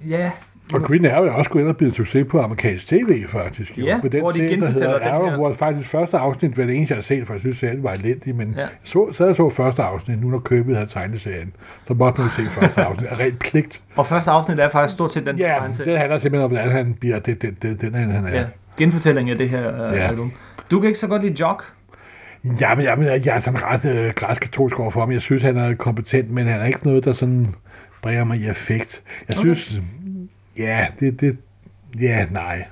Ja, 0.08 0.30
Og 0.73 0.83
Green 0.83 1.06
Arrow 1.06 1.26
er 1.26 1.30
også 1.33 1.50
gået 1.50 1.62
ind 1.62 1.71
og 1.71 1.76
blevet 1.76 1.92
en 1.92 1.97
succes 1.97 2.26
på 2.30 2.40
amerikansk 2.40 2.87
tv, 2.87 3.28
faktisk. 3.28 3.78
Jo. 3.78 3.85
Ja, 3.87 3.99
Med 4.02 4.11
den 4.11 4.21
hvor 4.21 4.30
de 4.30 4.37
serie, 4.38 4.61
der 4.61 4.66
hedder 4.71 5.12
Arrow, 5.12 5.28
her- 5.28 5.37
hvor 5.37 5.52
faktisk 5.52 5.88
første 5.90 6.18
afsnit 6.18 6.59
var 6.59 6.64
det 6.64 6.75
eneste, 6.76 6.92
jeg 6.92 6.97
har 6.97 7.02
set, 7.02 7.26
for 7.26 7.35
jeg 7.35 7.40
synes, 7.40 7.56
serien 7.59 7.83
var 7.83 7.92
elendig, 7.92 8.35
men 8.37 8.54
Ja. 8.56 8.61
ja. 8.62 8.66
så, 8.85 9.12
så 9.12 9.26
jeg 9.26 9.35
så 9.35 9.50
første 9.50 9.83
afsnit, 9.83 10.21
nu 10.21 10.28
når 10.28 10.38
købet 10.38 10.76
havde 10.76 10.88
tegneserien, 10.90 11.52
så 11.88 11.94
måtte 11.94 12.21
man 12.21 12.30
se 12.30 12.42
første 12.50 12.83
afsnit 12.83 13.09
af 13.09 13.18
rent 13.18 13.38
pligt. 13.38 13.83
og 13.97 14.06
første 14.06 14.30
afsnit 14.30 14.59
er 14.59 14.68
faktisk 14.68 14.94
stort 14.94 15.12
set 15.12 15.26
den 15.26 15.38
Ja, 15.38 15.44
tegneserie. 15.44 15.90
det 15.90 15.99
handler 15.99 16.18
simpelthen 16.18 16.44
om, 16.44 16.50
hvordan 16.50 16.71
han 16.71 16.94
bliver 17.00 17.18
det, 17.18 17.42
det, 17.42 17.62
det, 17.62 17.80
den, 17.80 17.94
han 17.94 18.26
er. 18.26 18.30
ja, 18.30 18.38
Ja. 18.40 18.44
genfortælling 18.76 19.30
af 19.30 19.38
det 19.38 19.49
her 19.49 19.87
øh, 19.87 19.97
Ja. 19.97 20.06
album. 20.09 20.33
Du 20.71 20.80
kan 20.80 20.87
ikke 20.87 20.99
så 20.99 21.06
godt 21.06 21.23
lide 21.23 21.35
Jock. 21.40 21.64
Jamen, 22.61 22.85
jamen, 22.85 23.06
jeg 23.06 23.37
er 23.37 23.40
sådan 23.40 23.61
ret 23.62 23.85
øh, 24.06 24.12
græskatolsk 24.14 24.80
overfor 24.80 25.00
ham. 25.00 25.12
Jeg 25.12 25.21
synes, 25.21 25.42
han 25.42 25.56
er 25.56 25.75
kompetent, 25.75 26.30
men 26.30 26.47
han 26.47 26.61
er 26.61 26.64
ikke 26.64 26.80
noget, 26.87 27.04
der 27.04 27.12
sådan 27.12 27.47
bringer 28.02 28.25
mig 28.25 28.38
i 28.38 28.49
effekt. 28.50 29.02
Jeg 29.28 29.37
Okay. 29.38 29.54
synes, 29.54 29.80
ja, 30.58 30.87
det, 31.00 31.20
det, 31.20 31.38
ja, 32.00 32.26
nej. 32.30 32.66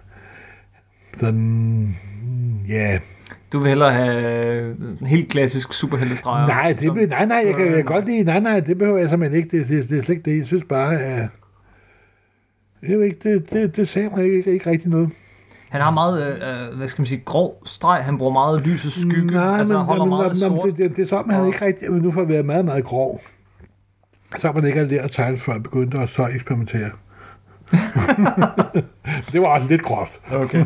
Sådan, 1.17 1.97
ja, 2.69 2.99
Du 3.53 3.59
vil 3.59 3.69
hellere 3.69 3.93
have 3.93 4.71
en 5.01 5.07
helt 5.07 5.29
klassisk 5.31 5.73
superheltestreger. 5.73 6.47
nej, 6.47 6.77
det, 6.81 6.95
be- 6.95 7.07
nej, 7.07 7.25
nej, 7.27 7.43
jeg 7.47 7.55
kan, 7.55 7.73
jeg 7.73 7.85
godt 7.85 8.07
lide, 8.07 8.25
nej, 8.25 8.41
nej, 8.41 8.61
det 8.61 8.79
behøver 8.79 8.99
jeg 8.99 9.11
simpelthen 9.11 9.39
ikke. 9.43 9.59
Det, 9.59 9.69
det, 9.69 9.91
det 9.91 9.99
er 9.99 10.03
slet 10.03 10.17
ikke 10.17 10.31
det. 10.31 10.39
Jeg 10.39 10.47
synes 10.47 10.65
bare, 10.69 11.01
at, 11.01 11.29
jeg 12.89 12.99
ved 12.99 13.05
ikke, 13.05 13.19
det, 13.35 13.51
det, 13.51 13.77
det 13.77 13.89
sagde 13.89 14.11
mig 14.17 14.25
ikke, 14.25 14.53
ikke 14.53 14.71
rigtig 14.71 14.91
noget. 14.91 15.11
Han 15.71 15.81
har 15.81 15.91
meget, 15.91 16.23
øh, 16.43 16.69
øh, 16.71 16.77
hvad 16.77 16.89
skal 16.89 17.03
man 17.03 17.07
sige, 17.07 17.23
grov 17.25 17.63
streg. 17.67 18.05
Han 18.05 18.19
bruger 18.19 18.33
meget 18.33 18.61
lys 18.61 18.85
og 18.85 18.93
skygge. 18.93 19.35
Nej, 19.35 19.59
altså, 19.59 19.75
men, 19.75 19.79
han 19.79 19.87
holder 19.87 20.05
men, 20.05 20.11
meget 20.11 20.29
men, 20.29 20.37
sort. 20.37 20.69
det, 20.69 20.79
det, 20.79 20.97
det, 20.97 21.03
er 21.03 21.07
som, 21.07 21.31
han 21.31 21.47
ikke 21.47 21.65
rigtig, 21.65 21.93
men 21.93 22.03
nu 22.03 22.11
får 22.13 22.23
at 22.23 22.29
være 22.29 22.43
meget, 22.43 22.65
meget 22.65 22.85
grov. 22.85 23.21
Så 24.39 24.47
har 24.47 24.55
man 24.55 24.65
ikke 24.65 24.85
lært 24.85 25.05
at 25.05 25.11
tegne, 25.11 25.39
før 25.39 25.53
han 25.53 25.63
begyndte 25.63 25.99
at 25.99 26.09
så 26.09 26.27
eksperimentere. 26.27 26.91
det 29.33 29.41
var 29.41 29.47
også 29.47 29.69
lidt 29.69 29.83
groft. 29.83 30.21
Okay. 30.33 30.65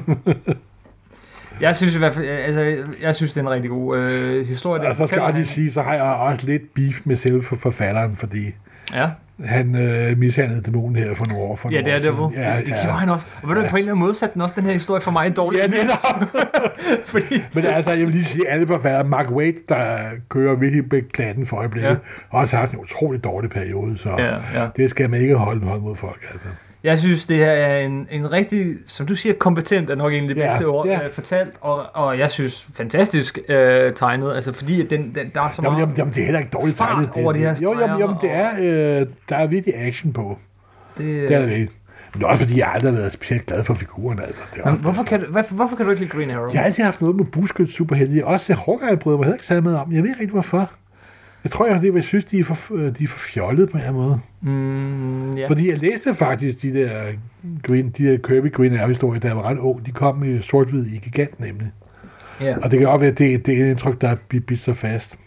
Jeg 1.61 1.77
synes 1.77 1.95
i 1.95 1.99
hvert 1.99 2.15
fald, 2.15 2.27
altså, 2.29 2.85
jeg 3.03 3.15
synes, 3.15 3.33
det 3.35 3.41
er 3.41 3.45
en 3.45 3.51
rigtig 3.51 3.71
god 3.71 3.97
øh, 3.99 4.47
historie. 4.47 4.81
Den 4.83 4.89
Og 4.91 4.97
så 4.97 5.07
skal 5.07 5.17
jeg 5.17 5.25
også 5.25 5.37
lige 5.39 5.47
sige, 5.47 5.73
så 5.73 5.83
har 5.83 5.93
jeg 5.95 6.03
også 6.03 6.47
lidt 6.47 6.75
beef 6.75 7.01
med 7.05 7.17
selve 7.17 7.43
forfatteren, 7.43 8.17
fordi 8.17 8.55
Ja, 8.95 9.09
han 9.45 9.75
øh, 9.77 10.19
mishandlede 10.19 10.63
dæmonen 10.63 10.97
her 10.97 11.15
for 11.15 11.25
nogle 11.25 11.43
år. 11.45 11.57
For 11.57 11.71
ja 11.71 11.81
det 11.81 11.95
er 11.95 11.99
siden. 11.99 12.33
ja, 12.35 12.57
det, 12.57 12.67
det 12.67 12.75
gjorde 12.83 12.99
han 12.99 13.09
også. 13.09 13.27
Og 13.43 13.49
ved 13.49 13.57
du, 13.57 13.61
Ja. 13.63 13.69
på 13.71 13.77
en 13.77 13.81
eller 13.81 13.93
anden 13.93 14.05
måde 14.07 14.15
satte 14.15 14.35
den 14.35 14.43
også 14.43 14.55
den 14.59 14.65
her 14.65 14.73
historie 14.73 15.01
for 15.03 15.11
mig 15.11 15.27
en 15.27 15.33
dårlig 15.33 15.59
Ja, 15.61 15.67
det 15.67 15.75
er. 15.81 16.27
Fordi, 17.05 17.43
Men 17.53 17.65
altså, 17.65 17.93
jeg 17.93 18.07
vil 18.07 18.15
lige 18.15 18.25
sige, 18.25 18.49
alle 18.49 18.67
forfattere, 18.67 19.05
Mark 19.05 19.31
Waid, 19.31 19.53
der 19.69 19.99
kører 20.29 20.55
virkelig 20.55 20.85
klatten 21.13 21.47
for 21.47 21.57
øjeblikket, 21.57 21.89
Ja. 21.89 21.93
ja. 21.95 21.99
har 22.33 22.39
også 22.39 22.57
haft 22.57 22.73
en 22.73 22.79
utrolig 22.79 23.25
dårlig 23.25 23.51
periode, 23.51 23.99
så 23.99 24.11
ja, 24.19 24.35
ja. 24.61 24.69
det 24.77 24.91
skal 24.91 25.11
man 25.11 25.21
ikke 25.21 25.35
holde, 25.35 25.67
holde 25.67 25.83
mod 25.83 25.97
folk. 25.97 26.21
Altså. 26.33 26.49
Jeg 26.85 26.99
synes, 26.99 27.27
det 27.27 27.37
her 27.37 27.51
er 27.51 27.79
en, 27.81 28.09
en 28.11 28.33
rigtig, 28.33 28.75
som 28.87 29.07
du 29.07 29.15
siger, 29.15 29.35
kompetent 29.35 29.91
er 29.91 29.95
nok 29.95 30.13
egentlig 30.13 30.37
det 30.37 30.43
Ja, 30.43 30.51
bedste 30.51 30.65
ord, 30.67 30.87
ja. 30.87 31.05
øh, 31.05 31.11
fortalt, 31.11 31.55
og, 31.61 31.87
og 31.95 32.19
jeg 32.19 32.31
synes, 32.31 32.67
fantastisk 32.75 33.39
øh, 33.49 33.93
tegnet, 33.93 34.35
altså 34.35 34.53
fordi 34.53 34.83
den, 34.87 35.15
den, 35.15 35.31
der 35.35 35.43
er 35.43 35.51
så 35.51 35.63
meget... 35.63 35.79
jamen, 35.81 35.95
jamen, 35.99 36.15
det 36.15 36.21
er 36.21 36.25
heller 36.25 36.39
ikke 36.39 36.51
dårligt 36.51 36.79
tegnet. 36.79 37.11
Det, 37.15 37.23
over 37.23 37.33
de 37.33 37.39
her 37.39 37.55
jo, 37.63 37.79
jamen, 37.81 37.99
jamen, 37.99 38.17
det 38.23 38.31
er, 38.33 38.51
øh, 39.01 39.07
der 39.29 39.37
er 39.37 39.47
virkelig 39.47 39.75
action 39.77 40.13
på. 40.13 40.39
det, 40.99 41.29
Det 41.29 41.37
er 41.37 41.43
det 41.43 41.53
ikke. 41.53 41.73
Men 42.15 42.25
også, 42.25 42.45
fordi 42.45 42.59
jeg 42.59 42.71
aldrig 42.75 42.93
har 42.93 42.99
været 43.01 43.13
specielt 43.13 43.47
glad 43.47 43.65
for 43.65 43.75
figuren. 43.75 44.21
Altså. 44.21 44.43
Det 44.55 44.61
er 44.65 44.71
Men 44.71 44.81
hvorfor, 44.81 45.03
kan 45.03 45.21
du, 45.21 45.27
hvorfor, 45.31 45.55
hvorfor 45.55 45.77
kan 45.77 45.85
du 45.85 45.91
ikke 45.91 46.03
lide 46.03 46.13
Green 46.19 46.31
Arrow? 46.31 46.49
Jeg 46.53 46.61
har 46.61 46.67
altid 46.67 46.85
haft 46.85 47.01
noget 47.01 47.17
med 47.17 47.25
buskyld 47.25 47.67
superhelte. 47.67 48.27
Også 48.27 48.55
Hawkeye 48.55 48.97
bryder 48.97 49.19
mig 49.19 49.25
heller 49.25 49.35
ikke 49.35 49.47
særlig 49.47 49.65
meget 49.65 49.79
om. 49.79 49.93
Jeg 49.93 50.03
ved 50.03 50.09
ikke 50.09 50.21
rigtig, 50.21 50.33
hvorfor. 50.33 50.71
Jeg 51.45 51.53
tror, 51.53 51.67
jeg, 51.67 51.95
jeg 51.95 52.05
synes, 52.05 52.25
de 52.25 52.39
er, 52.39 52.45
for, 52.45 52.75
øh, 52.75 52.99
de 52.99 53.05
er 53.05 53.09
for 53.09 53.19
fjollede 53.19 53.67
på 53.67 53.73
en 53.73 53.85
eller 53.85 53.89
anden 53.89 54.03
måde. 54.03 54.21
Mm. 54.41 55.37
Ja. 55.37 55.49
Fordi 55.49 55.71
jeg 55.71 55.79
læste 55.79 56.15
faktisk 56.15 56.63
de 56.63 56.73
der, 56.75 57.13
green, 57.63 57.91
de 57.91 58.05
der 58.05 58.17
Kirby 58.19 58.53
Green 58.53 58.79
Arrow-historier, 58.79 59.21
da 59.21 59.29
jeg 59.29 59.37
var 59.37 59.43
ret 59.43 59.59
ung. 59.59 59.87
De 59.87 59.91
kom 59.91 60.25
i 60.25 60.43
sort-hvid 60.43 60.87
i 60.87 60.99
Gigant 60.99 61.41
nemlig. 61.41 61.73
ja. 62.41 62.57
Og 62.63 62.71
det 62.71 62.79
kan 62.79 62.89
godt 62.89 63.01
være, 63.01 63.11
at 63.11 63.19
det, 63.19 63.47
det 63.47 63.61
er 63.61 63.65
et 63.65 63.71
indtryk, 63.71 64.01
der 64.01 64.09
er 64.09 64.17
bidt 64.29 64.59
sig 64.61 64.77
fast. 64.77 65.19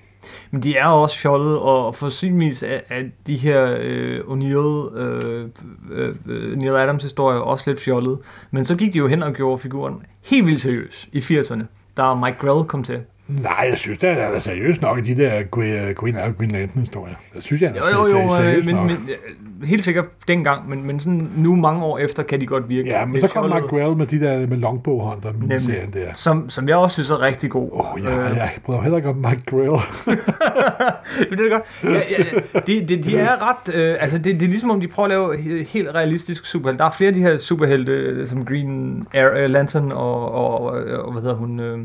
Men 0.52 0.64
de 0.64 0.78
er 0.78 0.86
også 0.86 1.18
fjollede, 1.18 1.62
og 1.62 1.96
for 1.96 2.10
synligvis 2.10 2.64
er, 2.64 2.80
er 2.90 3.04
de 3.28 3.36
her 3.38 3.78
øh, 3.80 4.20
O'Neill, 4.20 4.98
øh, 4.98 5.50
øh, 5.92 6.58
Neil 6.58 6.76
Adams 6.76 7.04
historier 7.04 7.40
også 7.40 7.70
lidt 7.70 7.80
fjollede. 7.82 8.20
Men 8.52 8.66
så 8.66 8.76
gik 8.76 8.94
de 8.94 8.98
jo 8.98 9.08
hen 9.08 9.24
og 9.24 9.34
gjorde 9.34 9.60
figuren 9.60 9.96
helt 10.22 10.46
vildt 10.46 10.62
seriøs 10.62 11.10
i 11.12 11.20
80'erne, 11.20 11.64
da 11.98 12.16
Mike 12.16 12.38
Grell 12.40 12.68
kom 12.68 12.84
til. 12.84 13.00
Nej, 13.30 13.66
jeg 13.70 13.78
synes, 13.78 13.98
det 14.00 14.10
er 14.10 14.40
seriøst 14.40 14.82
nok 14.82 14.98
i 14.98 15.02
de 15.02 15.24
der 15.24 15.44
Green, 15.44 16.18
Arrow 16.18 16.34
Green 16.34 16.52
Lantern-historier. 16.52 17.14
Jeg 17.36 17.44
synes, 17.44 17.62
jeg 17.62 17.70
er 17.70 17.74
Jo, 17.76 18.06
jo, 18.08 18.22
jo, 18.24 18.36
seriøst 18.36 18.58
øh, 18.58 18.66
men, 18.66 18.76
nok. 18.76 18.86
men 18.86 18.98
øh, 19.62 19.68
helt 19.68 19.84
sikkert 19.84 20.06
dengang, 20.28 20.70
men, 20.70 20.84
men 20.88 21.00
sådan 21.00 21.30
nu 21.38 21.56
mange 21.56 21.84
år 21.84 21.98
efter 21.98 22.24
kan 22.24 22.42
de 22.42 22.46
godt 22.46 22.70
virke 22.70 22.90
Ja, 22.90 23.06
men 23.06 23.22
så 23.22 23.28
kom. 23.28 23.50
Mark 23.50 23.64
Grell 23.64 23.98
med 23.98 24.06
de 24.06 24.20
der 24.20 24.48
med 24.48 24.58
Longbow 24.58 25.00
Hunter 25.00 25.60
serien 25.60 25.94
der. 25.94 26.14
Som, 26.14 26.50
som 26.50 26.68
jeg 26.70 26.78
også 26.78 26.94
synes 26.94 27.10
er 27.10 27.22
rigtig 27.22 27.50
god. 27.50 27.70
Åh, 27.74 27.94
oh, 27.94 28.02
ja, 28.04 28.20
jeg 28.22 28.52
bryder 28.66 28.82
heller 28.82 28.98
ikke 28.98 29.10
om 29.10 29.16
Mark 29.16 29.46
Grell. 29.46 29.70
Men 31.30 31.38
det 31.40 31.46
er 31.46 31.50
godt. 31.52 31.64
Ja, 31.84 32.02
ja, 32.18 32.24
de, 32.68 32.88
de, 32.88 33.04
de 33.04 33.18
er 33.18 33.50
ret... 33.50 33.76
Øh, 33.76 33.96
altså, 34.00 34.18
det, 34.18 34.26
det 34.40 34.42
er 34.44 34.48
ligesom 34.50 34.72
om, 34.72 34.82
de 34.82 34.88
prøver 34.88 35.06
at 35.06 35.10
lave 35.12 35.36
he- 35.62 35.68
helt 35.74 35.90
realistisk 35.96 36.46
superhelte. 36.46 36.80
Der 36.80 36.86
er 36.86 36.92
flere 36.92 37.08
af 37.08 37.14
de 37.14 37.22
her 37.22 37.38
superhelte, 37.38 37.92
øh, 37.92 38.28
som 38.28 38.46
Green 38.46 39.08
Air, 39.14 39.30
øh, 39.38 39.50
Lantern 39.50 39.92
og, 39.92 40.32
og, 40.32 40.62
og, 40.62 40.72
og, 41.06 41.12
hvad 41.12 41.22
hedder 41.22 41.36
hun... 41.36 41.60
Øh, 41.60 41.80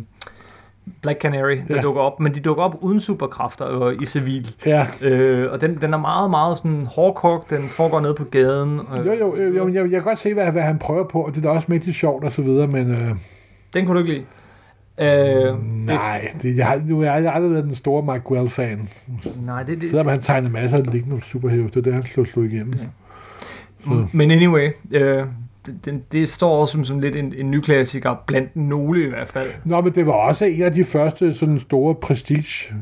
Black 1.03 1.21
Canary, 1.21 1.57
der 1.69 1.75
Ja. 1.77 1.81
dukker 1.81 2.01
op, 2.01 2.21
men 2.21 2.35
de 2.35 2.41
dukker 2.41 2.63
op 2.63 2.77
uden 2.81 3.01
superkræfter 3.01 3.65
og 3.65 4.03
i 4.03 4.07
civil. 4.07 4.55
ja. 4.67 4.87
Øh, 5.05 5.53
og 5.53 5.61
den, 5.61 5.79
den 5.81 5.93
er 5.95 5.99
meget, 5.99 6.31
meget 6.31 6.59
sådan 6.59 6.87
hårdkogt, 6.87 7.51
den 7.51 7.69
foregår 7.69 8.01
nede 8.01 8.15
på 8.15 8.25
gaden. 8.25 8.81
Øh, 8.99 9.07
Jo, 9.07 9.13
jo, 9.13 9.35
jo, 9.43 9.53
jo 9.55 9.69
jeg, 9.69 9.75
jeg 9.83 9.91
kan 9.91 10.03
godt 10.03 10.19
se, 10.19 10.35
hvad, 10.35 10.53
hvad 10.53 10.63
han 10.63 10.79
prøver 10.79 11.05
på, 11.05 11.21
og 11.21 11.31
det 11.35 11.39
er 11.39 11.43
da 11.43 11.49
også 11.49 11.67
mægtigt 11.71 11.97
sjovt 11.97 12.25
og 12.25 12.33
så 12.33 12.43
videre, 12.43 12.67
men 12.67 12.91
øh, 12.91 13.11
Den 13.75 13.87
kunne 13.87 14.01
du 14.01 14.05
ikke 14.07 14.13
lide. 14.15 14.25
Øh, 15.01 15.87
nej, 15.87 16.29
det, 16.43 16.57
jeg, 16.57 16.67
har, 16.67 16.81
nu 16.87 17.01
har 17.01 17.17
jeg 17.17 17.35
aldrig 17.35 17.53
været 17.53 17.65
den 17.65 17.75
store 17.75 18.03
Mark 18.03 18.25
Grell-fan. 18.25 18.89
det, 19.25 19.33
nej, 19.47 19.63
det, 19.63 19.81
det, 19.81 19.89
Selvom 19.91 20.07
han 20.09 20.21
tegnede 20.21 20.53
masser 20.53 20.77
af 20.79 20.93
lignende 20.93 21.21
superheroes, 21.23 21.71
det 21.71 21.77
er 21.77 21.83
det, 21.83 21.95
han 21.95 22.03
slog, 22.03 22.27
slog 22.27 22.45
igennem. 22.45 22.73
Ja. 23.87 23.95
Men 24.13 24.31
anyway, 24.31 24.71
øh, 24.93 25.23
det, 25.85 26.13
det, 26.13 26.29
står 26.29 26.61
også 26.61 26.73
som, 26.73 26.85
som 26.85 26.99
lidt 26.99 27.17
en, 27.17 27.35
en 27.37 27.51
ny 27.51 27.61
klassiker, 27.61 28.23
blandt 28.27 28.57
nogle 28.57 29.05
i 29.05 29.09
hvert 29.09 29.29
fald. 29.29 29.51
Nå, 29.65 29.81
men 29.81 29.95
det 29.95 30.07
var 30.07 30.13
også 30.13 30.45
en 30.45 30.63
af 30.63 30.73
de 30.73 30.85
første 30.85 31.33
sådan 31.33 31.59
store 31.59 31.95
prestige 31.95 32.75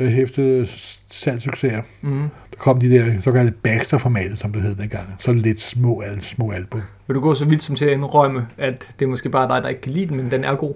øh, 0.00 0.06
hæftede 0.06 0.66
salgssucceser. 1.08 1.82
Mm. 2.02 2.20
Der 2.20 2.56
kom 2.58 2.80
de 2.80 2.90
der 2.90 3.20
såkaldte 3.20 3.52
Baxter-formatet, 3.62 4.38
som 4.38 4.52
det 4.52 4.62
hed 4.62 4.74
dengang. 4.74 5.14
Så 5.18 5.32
lidt 5.32 5.60
små, 5.60 6.00
al- 6.00 6.22
små 6.22 6.50
album. 6.50 6.80
Vil 7.06 7.14
du 7.14 7.20
gå 7.20 7.34
så 7.34 7.44
vidt 7.44 7.62
som 7.62 7.76
til 7.76 7.84
at 7.84 7.92
indrømme, 7.92 8.46
at 8.58 8.88
det 8.98 9.04
er 9.04 9.08
måske 9.08 9.28
bare 9.30 9.48
dig, 9.48 9.62
der 9.62 9.68
ikke 9.68 9.80
kan 9.80 9.92
lide 9.92 10.06
den, 10.06 10.16
men 10.16 10.30
den 10.30 10.44
er 10.44 10.54
god? 10.54 10.74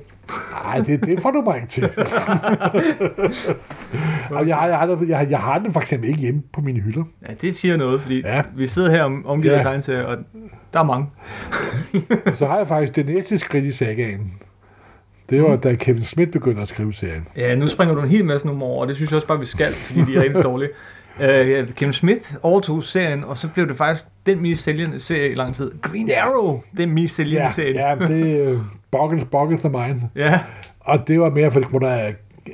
Nej, 0.64 0.78
det, 0.86 1.04
det 1.06 1.20
får 1.20 1.30
du 1.30 1.40
mig 1.46 1.56
ikke 1.56 1.68
til. 1.68 1.82
Og 4.30 4.48
jeg, 4.48 4.56
har, 4.56 4.66
jeg, 4.68 4.78
har, 4.78 5.04
jeg, 5.08 5.18
har, 5.18 5.26
jeg 5.26 5.38
har 5.38 5.58
den 5.58 5.72
for 5.72 5.80
eksempel 5.80 6.08
ikke 6.10 6.20
hjemme 6.20 6.42
på 6.52 6.60
mine 6.60 6.80
hylder. 6.80 7.04
Ja, 7.28 7.34
det 7.40 7.54
siger 7.54 7.76
noget, 7.76 8.00
fordi 8.00 8.20
ja. 8.24 8.42
Vi 8.56 8.66
sidder 8.66 8.90
her 8.90 9.02
om, 9.02 9.26
omgivet 9.26 9.54
af 9.54 9.58
Ja. 9.58 9.62
tegneserier, 9.62 10.04
og 10.04 10.16
der 10.72 10.80
er 10.80 10.84
mange. 10.84 11.06
Så 12.38 12.46
har 12.46 12.56
jeg 12.58 12.66
faktisk 12.66 12.96
det 12.96 13.06
næste 13.06 13.38
skridt 13.38 13.64
i 13.64 13.72
sagaen. 13.72 14.32
Det 15.30 15.42
var, 15.42 15.56
da 15.56 15.74
Kevin 15.74 16.02
Smith 16.04 16.30
begyndte 16.30 16.62
at 16.62 16.68
skrive 16.68 16.92
serien. 16.92 17.26
Ja, 17.36 17.54
nu 17.54 17.68
springer 17.68 17.94
du 17.94 18.00
en 18.00 18.08
hel 18.08 18.24
masse 18.24 18.46
numre 18.46 18.66
over, 18.68 18.80
og 18.80 18.88
det 18.88 18.96
synes 18.96 19.10
jeg 19.10 19.16
også 19.16 19.26
bare, 19.28 19.38
vi 19.40 19.46
skal, 19.46 19.66
fordi 19.66 20.00
de 20.12 20.16
er 20.16 20.22
rigtig 20.22 20.42
dårlige. 20.42 20.70
Uh, 21.20 21.68
Kevin 21.74 21.92
Smith 21.92 22.34
overtog 22.42 22.84
serien, 22.84 23.24
og 23.24 23.38
så 23.38 23.48
blev 23.48 23.68
det 23.68 23.76
faktisk 23.76 24.06
den 24.26 24.42
mest 24.42 24.62
sælgende 24.64 25.00
serie 25.00 25.30
i 25.30 25.34
lang 25.34 25.54
tid. 25.54 25.72
Green 25.82 26.10
Arrow, 26.22 26.60
den 26.76 26.90
mest 26.90 27.14
sælgende 27.16 27.42
Ja, 27.42 27.50
serie. 27.50 27.88
ja 27.88 27.94
det 28.06 28.42
er 28.48 28.52
uh, 28.52 28.60
Boggles, 28.90 29.24
Boggles 29.24 29.62
the 29.62 29.70
Mind. 29.70 30.00
ja. 30.16 30.40
Og 30.80 31.08
det 31.08 31.20
var 31.20 31.30
mere, 31.30 31.50
der 31.80 31.88
er, 31.88 32.12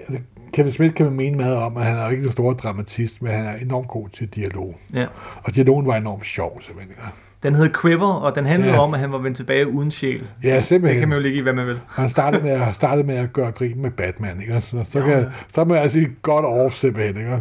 altså, 0.09 0.23
Kevin 0.53 0.73
Smith 0.73 0.95
kan 0.95 1.07
man 1.07 1.15
mene 1.15 1.37
meget 1.37 1.57
om, 1.57 1.77
at 1.77 1.85
han 1.85 1.97
er 1.97 2.05
jo 2.05 2.11
ikke 2.11 2.25
en 2.27 2.33
stor 2.33 2.53
dramatist, 2.53 3.23
men 3.23 3.33
han 3.33 3.45
er 3.47 3.55
enormt 3.57 3.89
god 3.89 4.09
til 4.09 4.29
dialog. 4.29 4.79
ja. 4.95 5.07
Og 5.45 5.55
dialogen 5.55 5.87
var 5.87 5.97
enormt 5.97 6.27
sjov, 6.27 6.63
simpelthen. 6.63 6.95
Den 7.43 7.55
hed 7.55 7.71
Quiver, 7.83 8.13
og 8.13 8.35
den 8.35 8.47
handlede 8.47 8.73
Ja. 8.75 8.79
om, 8.81 8.95
at 8.95 9.01
han 9.01 9.13
var 9.13 9.19
vendt 9.19 9.37
tilbage 9.37 9.69
uden 9.69 9.91
sjæl. 9.91 10.27
Ja, 10.45 10.57
Det 10.57 10.65
simpelthen. 10.65 11.01
kan 11.01 11.09
man 11.09 11.19
jo 11.19 11.23
ligge 11.23 11.39
i, 11.39 11.43
hvad 11.43 11.53
man 11.53 11.67
vil. 11.67 11.81
Han 11.89 12.09
startede 12.09 12.43
med, 12.43 12.51
at, 12.51 12.75
startede 12.75 13.07
med 13.07 13.17
at 13.17 13.33
gøre 13.33 13.51
grin 13.53 13.83
med 13.83 13.91
Batman, 13.91 14.41
ikke? 14.41 14.61
Så, 14.61 14.85
så, 14.85 15.01
kan, 15.01 15.27
så 15.55 15.61
er 15.61 15.65
man 15.65 15.79
altså 15.79 16.07
godt 16.23 16.45
off, 16.45 16.75
simpelthen, 16.75 17.17
ikke? 17.17 17.39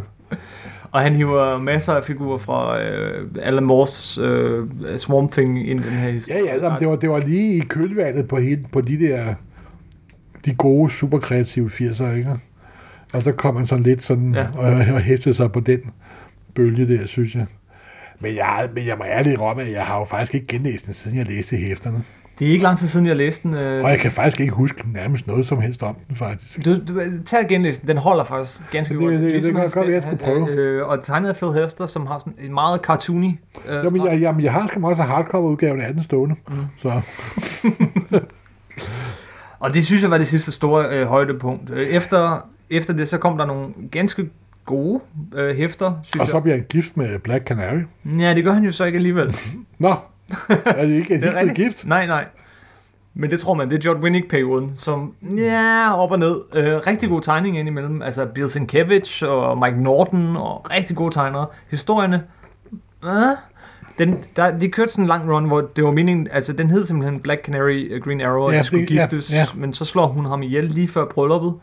Og 0.92 1.00
han 1.00 1.12
hiver 1.12 1.58
masser 1.58 1.92
af 1.92 2.04
figurer 2.04 2.38
fra 2.38 2.82
øh, 2.82 3.28
Alan 3.42 3.64
Moores 3.64 4.18
øh, 4.18 4.66
Swamp 4.96 5.32
Thing 5.32 5.68
ind 5.70 5.80
i 5.80 5.82
den 5.82 5.92
her 5.92 6.06
Ja, 6.08 6.12
historie. 6.12 6.44
ja, 6.44 6.54
jamen, 6.64 6.78
det, 6.80 6.88
var, 6.88 6.96
det 6.96 7.10
var 7.10 7.18
lige 7.18 7.56
i 7.56 7.60
kølvandet 7.60 8.28
på, 8.28 8.36
hele, 8.38 8.64
på 8.72 8.80
de 8.80 8.98
der 9.00 9.34
de 10.44 10.54
gode, 10.54 10.90
superkreative 10.90 11.68
80'er, 11.70 12.10
ikke? 12.10 12.30
Og 13.14 13.22
så 13.22 13.32
kom 13.32 13.54
man 13.54 13.66
sådan 13.66 13.84
lidt 13.84 14.02
sådan, 14.04 14.34
Ja. 14.34 14.40
ja. 14.40 14.48
og, 14.58 14.94
og 14.94 15.00
hæftede 15.00 15.34
sig 15.34 15.52
på 15.52 15.60
den 15.60 15.80
bølge 16.54 16.98
der, 16.98 17.06
synes 17.06 17.34
jeg. 17.34 17.46
Men 18.20 18.34
jeg, 18.36 18.68
men 18.74 18.86
jeg 18.86 18.94
må 18.98 19.04
ærligt 19.04 19.40
rømme, 19.40 19.62
at 19.62 19.72
jeg 19.72 19.84
har 19.86 19.98
jo 19.98 20.04
faktisk 20.04 20.34
ikke 20.34 20.46
genlæst 20.46 20.86
den, 20.86 20.94
siden 20.94 21.18
jeg 21.18 21.26
læste 21.26 21.56
hæfterne. 21.56 22.02
Det 22.38 22.48
er 22.48 22.52
ikke 22.52 22.62
lang 22.62 22.78
tid 22.78 22.88
siden, 22.88 23.06
jeg 23.06 23.16
læste 23.16 23.48
den. 23.48 23.56
Øh, 23.56 23.84
Og 23.84 23.90
jeg 23.90 23.98
kan 23.98 24.10
faktisk 24.10 24.40
ikke 24.40 24.52
huske 24.52 24.82
nærmest 24.92 25.26
noget 25.26 25.46
som 25.46 25.60
helst 25.60 25.82
om 25.82 25.96
den, 26.08 26.16
faktisk. 26.16 26.64
du, 26.64 26.74
du, 26.88 27.00
tag 27.26 27.42
igen 27.50 27.62
læsen. 27.62 27.88
Den 27.88 27.96
holder 27.98 28.24
faktisk 28.24 28.70
ganske 28.72 28.94
Det- 28.94 29.00
godt. 29.02 29.14
det- 29.14 29.22
det 29.22 29.32
Ligesom 29.32 29.54
kan 29.54 29.62
godt 29.70 29.86
være, 29.86 29.94
jeg 29.94 30.02
skulle 30.02 30.18
prøve. 30.18 30.48
Øh, 30.50 30.86
og 30.88 31.02
tegnet 31.02 31.28
af 31.28 31.36
Phil 31.36 31.52
Hester, 31.62 31.86
som 31.86 32.06
har 32.06 32.18
sådan 32.18 32.34
en 32.40 32.54
meget 32.54 32.80
cartoony 32.80 33.26
øh, 33.68 33.74
Jamen, 33.74 33.88
streg. 33.90 34.04
jeg, 34.12 34.20
jamen, 34.20 34.42
jeg 34.44 34.52
har 34.52 34.66
skam 34.66 34.84
også 34.84 35.02
hardcover-udgaven 35.02 35.80
af 35.80 35.94
den 35.94 36.02
stående. 36.02 36.34
Mm. 36.48 36.54
Så 36.78 37.00
Og 39.60 39.74
det 39.74 39.86
synes 39.86 40.02
jeg 40.02 40.10
var 40.10 40.18
det 40.18 40.28
sidste 40.28 40.52
store 40.52 40.88
øh, 40.90 41.06
højdepunkt. 41.06 41.70
Øh, 41.70 41.86
Efter, 41.88 42.46
efter 42.70 42.92
det, 42.94 43.08
så 43.08 43.18
kom 43.18 43.38
der 43.38 43.46
nogle 43.46 43.66
ganske 43.90 44.28
gode 44.64 45.00
øh, 45.34 45.56
hæfter, 45.56 45.92
synes 46.02 46.20
og 46.20 46.26
så 46.28 46.40
bliver 46.40 46.54
han 46.56 46.64
gift 46.68 46.96
med 46.96 47.18
Black 47.18 47.44
Canary. 47.46 47.78
Ja, 48.18 48.34
det 48.34 48.44
gør 48.44 48.52
han 48.52 48.64
jo 48.64 48.72
så 48.72 48.84
ikke 48.84 48.96
alligevel. 48.96 49.34
Nå, 49.78 49.94
er 50.64 50.86
det 50.86 50.94
ikke, 50.94 51.14
er 51.14 51.20
de 51.20 51.26
Det 51.26 51.34
er 51.36 51.40
ikke 51.40 51.54
gift? 51.54 51.86
Nej, 51.86 52.06
nej. 52.06 52.24
Men 53.14 53.30
det 53.30 53.40
tror 53.40 53.54
man, 53.54 53.70
det 53.70 53.76
er 53.78 53.90
John 53.90 54.02
Winnick-perioden, 54.02 54.72
som 54.76 55.14
ja, 55.36 55.94
op 55.94 56.10
og 56.10 56.18
ned. 56.18 56.40
Øh, 56.54 56.76
rigtig 56.86 57.08
god 57.08 57.22
tegning 57.22 57.58
indimellem. 57.58 58.02
Altså 58.02 58.26
Bill 58.26 58.50
Sienkiewicz 58.50 59.22
og 59.22 59.58
Mike 59.58 59.82
Norton 59.82 60.36
og 60.36 60.66
rigtig 60.70 60.96
gode 60.96 61.14
tegnere. 61.14 61.46
Historierne, 61.70 62.22
øh, 63.04 63.10
den, 63.98 64.18
der, 64.36 64.58
de 64.58 64.68
kørte 64.68 64.92
sådan 64.92 65.04
en 65.04 65.08
lang 65.08 65.32
run, 65.32 65.44
hvor 65.44 65.60
det 65.76 65.84
var 65.84 65.90
meningen, 65.90 66.28
altså 66.32 66.52
den 66.52 66.70
hed 66.70 66.86
simpelthen 66.86 67.20
Black 67.20 67.44
Canary 67.44 67.96
uh, 67.96 68.02
Green 68.04 68.20
Arrow, 68.20 68.42
og 68.42 68.52
Ja, 68.52 68.58
de 68.58 68.64
skulle 68.64 68.86
det- 68.86 68.94
ja, 68.94 69.00
giftes, 69.00 69.32
ja. 69.32 69.46
men 69.54 69.74
så 69.74 69.84
slår 69.84 70.06
hun 70.06 70.26
ham 70.26 70.42
ihjel 70.42 70.64
lige 70.64 70.88
før 70.88 71.04
brylluppet. 71.04 71.54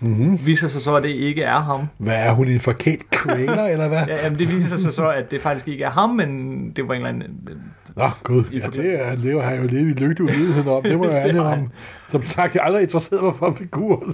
Mm-hmm. 0.00 0.38
Viser 0.46 0.68
sig 0.68 0.80
så, 0.82 0.96
at 0.96 1.02
det 1.02 1.08
ikke 1.08 1.42
er 1.42 1.58
ham. 1.58 1.86
Hvad 1.98 2.14
er 2.16 2.32
hun, 2.32 2.48
en 2.48 2.60
forkert 2.60 2.98
trailer, 3.12 3.64
eller 3.64 3.88
hvad? 3.88 4.06
Ja, 4.08 4.24
jamen, 4.24 4.38
det 4.38 4.56
viser 4.58 4.76
sig 4.76 4.92
så, 4.94 5.08
at 5.10 5.30
det 5.30 5.40
faktisk 5.42 5.68
ikke 5.68 5.84
er 5.84 5.90
ham, 5.90 6.10
men 6.10 6.70
det 6.76 6.88
var 6.88 6.94
en 6.94 7.06
eller 7.06 7.08
anden... 7.08 7.28
Nå, 7.96 8.10
gud, 8.22 8.44
ja, 8.52 8.66
det 8.66 9.00
er, 9.00 9.16
lever 9.16 9.42
han 9.42 9.56
jo 9.56 9.62
lidt 9.62 9.98
i 9.98 10.04
lygte 10.04 10.22
uvidenhed 10.22 10.66
om. 10.66 10.82
Det 10.82 10.98
må 10.98 11.08
jeg 11.08 11.22
har 11.22 11.48
han. 11.48 11.58
om. 11.58 11.70
Som 12.08 12.22
sagt, 12.22 12.54
jeg 12.54 12.62
har 12.62 12.66
aldrig 12.66 12.82
interesseret 12.82 13.24
mig 13.24 13.34
for 13.34 13.54
figurer. 13.58 14.12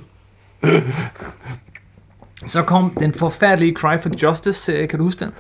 Så 2.47 2.63
kom 2.63 2.97
den 2.99 3.13
forfærdelige 3.13 3.75
Cry 3.75 3.99
for 4.01 4.11
Justice, 4.23 4.73
øh, 4.73 4.89
kan 4.89 4.99
du 4.99 5.05
huske 5.05 5.25
den? 5.25 5.33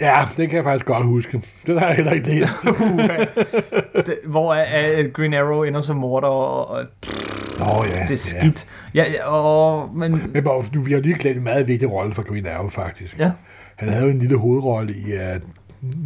Ja, 0.00 0.16
det 0.36 0.48
kan 0.48 0.56
jeg 0.56 0.64
faktisk 0.64 0.86
godt 0.86 1.04
huske. 1.04 1.42
Det 1.66 1.80
har 1.80 1.86
jeg 1.86 1.96
heller 1.96 2.12
ikke 2.12 2.28
læst. 2.28 2.52
Hvor 4.32 4.54
er, 4.54 4.64
er 4.64 5.08
Green 5.08 5.34
Arrow 5.34 5.62
ender 5.62 5.80
som 5.80 5.96
morder, 5.96 6.28
og, 6.28 6.68
og 6.68 6.84
Nå 7.58 7.84
ja. 7.84 8.02
det 8.02 8.10
er 8.10 8.16
skidt. 8.16 8.66
Ja, 8.94 9.04
ja 9.10 9.24
og, 9.24 9.90
men 9.94 10.30
Men 10.32 10.44
bare, 10.44 10.64
du, 10.74 10.80
vi 10.80 10.92
har 10.92 11.00
lige 11.00 11.18
glemt 11.18 11.36
en 11.36 11.44
meget 11.44 11.68
vigtig 11.68 11.92
rolle 11.92 12.14
for 12.14 12.22
Green 12.22 12.46
Arrow, 12.46 12.68
faktisk. 12.68 13.18
Ja. 13.18 13.30
Han 13.76 13.88
havde 13.88 14.04
jo 14.04 14.10
en 14.10 14.18
lille 14.18 14.36
hovedrolle 14.36 14.94
i 14.94 15.34
uh, 15.34 15.42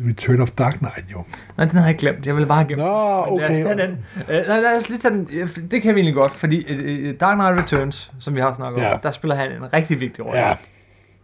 Return 0.09 0.41
of 0.41 0.51
Dark 0.51 0.75
Knight, 0.79 1.05
jo. 1.13 1.25
nej, 1.57 1.67
den 1.67 1.79
har 1.79 1.87
jeg 1.87 1.97
glemt. 1.97 2.27
Jeg 2.27 2.37
vil 2.37 2.47
bare 2.47 2.57
have 2.59 2.67
glemt. 2.67 2.83
Nå, 2.83 3.27
Men 3.31 3.41
Lad 3.41 3.51
os 3.51 3.51
okay. 3.59 3.63
tage 3.77 3.89
den. 3.89 3.99
Øh, 4.31 4.47
nej, 4.49 4.61
lad 4.61 4.77
os 4.77 4.89
lige 4.89 4.99
tage 4.99 5.15
den. 5.15 5.29
Det 5.71 5.83
kan 5.83 5.95
vi 5.95 6.01
egentlig 6.01 6.15
godt, 6.15 6.33
fordi 6.33 6.65
øh, 6.69 7.09
øh, 7.11 7.15
Dark 7.21 7.37
Knight 7.39 7.61
Returns, 7.75 8.13
som 8.19 8.35
vi 8.35 8.41
har 8.41 8.55
snakket 8.55 8.83
Ja. 8.83 8.95
om, 8.95 9.01
der 9.01 9.11
spiller 9.11 9.35
han 9.35 9.53
en 9.53 9.73
rigtig 9.73 10.01
vigtig 10.01 10.27
rolle. 10.27 10.41
Ja, 10.41 10.55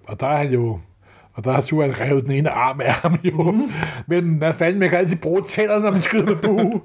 og 0.06 0.20
der 0.20 0.26
er 0.26 0.36
han 0.36 0.52
jo... 0.52 0.78
Og 1.38 1.44
der 1.44 1.52
har 1.52 1.60
Suan 1.60 2.00
revet 2.00 2.24
den 2.24 2.32
ene 2.32 2.50
arm 2.50 2.80
af 2.80 2.92
ham 2.92 3.18
jo. 3.24 3.42
Mm. 3.50 3.70
Men 4.06 4.24
hvad 4.38 4.52
fanden, 4.52 4.78
man 4.80 4.88
kan 4.88 4.98
altid 4.98 5.16
bruge 5.16 5.42
tænder, 5.48 5.78
når 5.80 5.90
man 5.90 6.00
skyder 6.00 6.24
med 6.26 6.36
bue. 6.36 6.80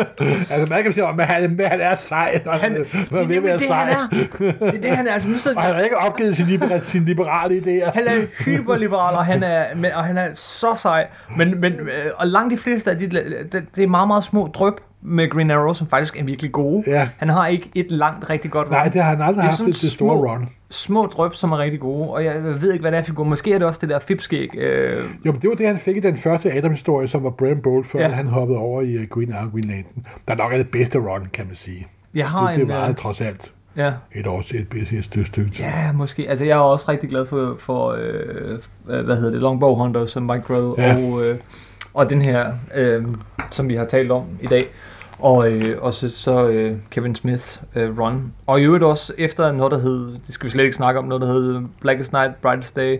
altså, 0.52 0.66
man 0.70 0.82
kan 0.82 0.92
sige, 0.92 1.04
at 1.08 1.26
han, 1.26 1.60
han 1.70 1.80
er 1.80 1.94
sej. 1.94 2.40
Han, 2.46 2.60
han, 2.60 2.74
det 2.74 2.86
er 2.94 3.16
vil 3.16 3.20
nemlig 3.20 3.42
være 3.42 3.52
det, 3.58 3.66
sej. 3.66 3.90
er. 3.90 4.08
Det 4.40 4.74
er 4.74 4.80
det, 4.80 4.90
han 4.96 5.06
er. 5.08 5.12
Altså, 5.12 5.30
nu 5.30 5.36
sidder 5.38 5.56
Og 5.56 5.62
han 5.62 5.74
har 5.74 5.80
ikke 5.80 5.96
opgivet 5.98 6.36
sine, 6.36 6.48
libera- 6.48 6.84
sine 6.84 7.04
liberale 7.04 7.56
idéer. 7.58 7.90
Han 7.94 8.06
er 8.06 8.26
hyperliberal, 8.44 9.14
og 9.14 9.24
han 9.26 9.42
er, 9.42 9.64
men- 9.76 9.92
og 9.92 10.04
han 10.04 10.18
er 10.18 10.28
så 10.34 10.66
sej. 10.82 11.06
Men, 11.36 11.60
men, 11.60 11.72
øh, 11.72 11.88
og 12.16 12.26
langt 12.26 12.52
de 12.52 12.58
fleste 12.58 12.90
af 12.90 12.98
de, 12.98 13.06
det, 13.52 13.64
det 13.76 13.84
er 13.84 13.88
meget, 13.88 14.08
meget 14.08 14.24
små 14.24 14.46
drøb 14.54 14.74
med 15.08 15.30
Green 15.30 15.50
Arrow, 15.50 15.72
som 15.74 15.86
faktisk 15.86 16.16
er 16.18 16.24
virkelig 16.24 16.52
gode. 16.52 16.84
Ja. 16.86 17.08
Han 17.16 17.28
har 17.28 17.46
ikke 17.46 17.70
et 17.74 17.86
langt, 17.90 18.30
rigtig 18.30 18.50
godt 18.50 18.70
Nej, 18.70 18.84
run. 18.84 18.92
det 18.92 19.02
har 19.02 19.10
han 19.10 19.20
aldrig 19.22 19.36
Det 19.36 19.44
haft, 19.44 19.56
sådan 19.58 19.72
det, 19.72 19.80
det 19.82 19.90
store 19.92 20.16
små- 20.16 20.26
run. 20.32 20.48
Små 20.70 21.06
drøb, 21.06 21.34
som 21.34 21.52
er 21.52 21.58
rigtig 21.58 21.80
gode, 21.80 22.10
og 22.10 22.24
jeg 22.24 22.44
ved 22.60 22.72
ikke, 22.72 22.80
hvad 22.82 22.92
det 22.92 22.98
er 22.98 23.02
for 23.02 23.06
figur. 23.06 23.24
Måske 23.24 23.52
er 23.54 23.58
det 23.58 23.66
også 23.68 23.80
det 23.80 23.88
der 23.88 23.98
fipskæg. 23.98 24.48
Øh, 24.58 25.04
Jo, 25.26 25.32
men 25.32 25.40
det 25.42 25.50
var 25.50 25.56
det, 25.56 25.66
han 25.66 25.78
fik 25.78 25.96
i 25.96 26.00
den 26.00 26.16
første 26.18 26.52
Adam-historie, 26.52 27.08
som 27.08 27.24
var 27.24 27.30
Brian 27.30 27.60
Bolt, 27.62 27.86
før 27.86 27.98
Ja. 28.00 28.08
han 28.08 28.26
hoppede 28.26 28.58
over 28.58 28.82
i 28.82 28.96
uh, 28.96 29.02
Green 29.10 29.32
Arrow 29.32 29.50
Green 29.50 29.64
Lantern. 29.64 30.06
Der 30.28 30.34
nok 30.36 30.52
er 30.52 30.56
det 30.56 30.68
bedste 30.70 30.98
run, 30.98 31.26
kan 31.32 31.46
man 31.46 31.56
sige. 31.56 31.86
jeg 32.14 32.28
har 32.28 32.48
Det, 32.48 32.56
det 32.56 32.64
en... 32.64 32.70
er 32.70 32.88
øh, 32.88 32.94
trods 32.94 33.20
alt 33.20 33.52
ja, 33.76 33.92
et 34.14 34.26
års 34.26 34.50
et, 34.50 34.66
et, 34.76 34.92
et 34.92 35.04
stykke 35.04 35.26
stykke 35.28 35.50
tid. 35.50 35.64
ja, 35.64 35.92
måske. 35.92 36.28
Altså, 36.28 36.44
jeg 36.44 36.52
er 36.56 36.60
også 36.60 36.90
rigtig 36.90 37.08
glad 37.08 37.26
for, 37.26 37.56
for 37.58 37.88
øh, 37.90 38.58
øh, 38.88 39.04
hvad 39.04 39.16
hedder 39.16 39.30
det, 39.30 39.40
Longbow 39.40 39.74
Hunters, 39.74 40.10
som 40.10 40.22
Mike 40.22 40.42
Grell, 40.42 40.72
Ja. 40.78 40.92
og, 40.92 41.24
øh, 41.26 41.36
og 41.94 42.10
den 42.10 42.22
her, 42.22 42.52
øh, 42.74 43.04
som 43.50 43.68
vi 43.68 43.74
har 43.74 43.84
talt 43.84 44.10
om 44.10 44.24
i 44.42 44.46
dag. 44.46 44.64
Og 45.18 45.50
øh, 45.52 45.82
også 45.82 46.08
så 46.08 46.48
øh, 46.48 46.76
Kevin 46.90 47.14
Smiths 47.14 47.62
øh, 47.74 47.98
run. 47.98 48.32
Og 48.46 48.60
i 48.60 48.64
øvrigt 48.64 48.84
også 48.84 49.12
efter 49.18 49.52
noget, 49.52 49.72
der 49.72 49.78
hed, 49.78 50.12
det 50.26 50.34
skal 50.34 50.46
vi 50.46 50.50
slet 50.50 50.64
ikke 50.64 50.76
snakke 50.76 50.98
om, 51.00 51.04
noget, 51.04 51.22
der 51.22 51.32
hed 51.32 51.60
Blackest 51.80 52.12
Night, 52.12 52.42
Brightest 52.42 52.76
Day. 52.76 52.98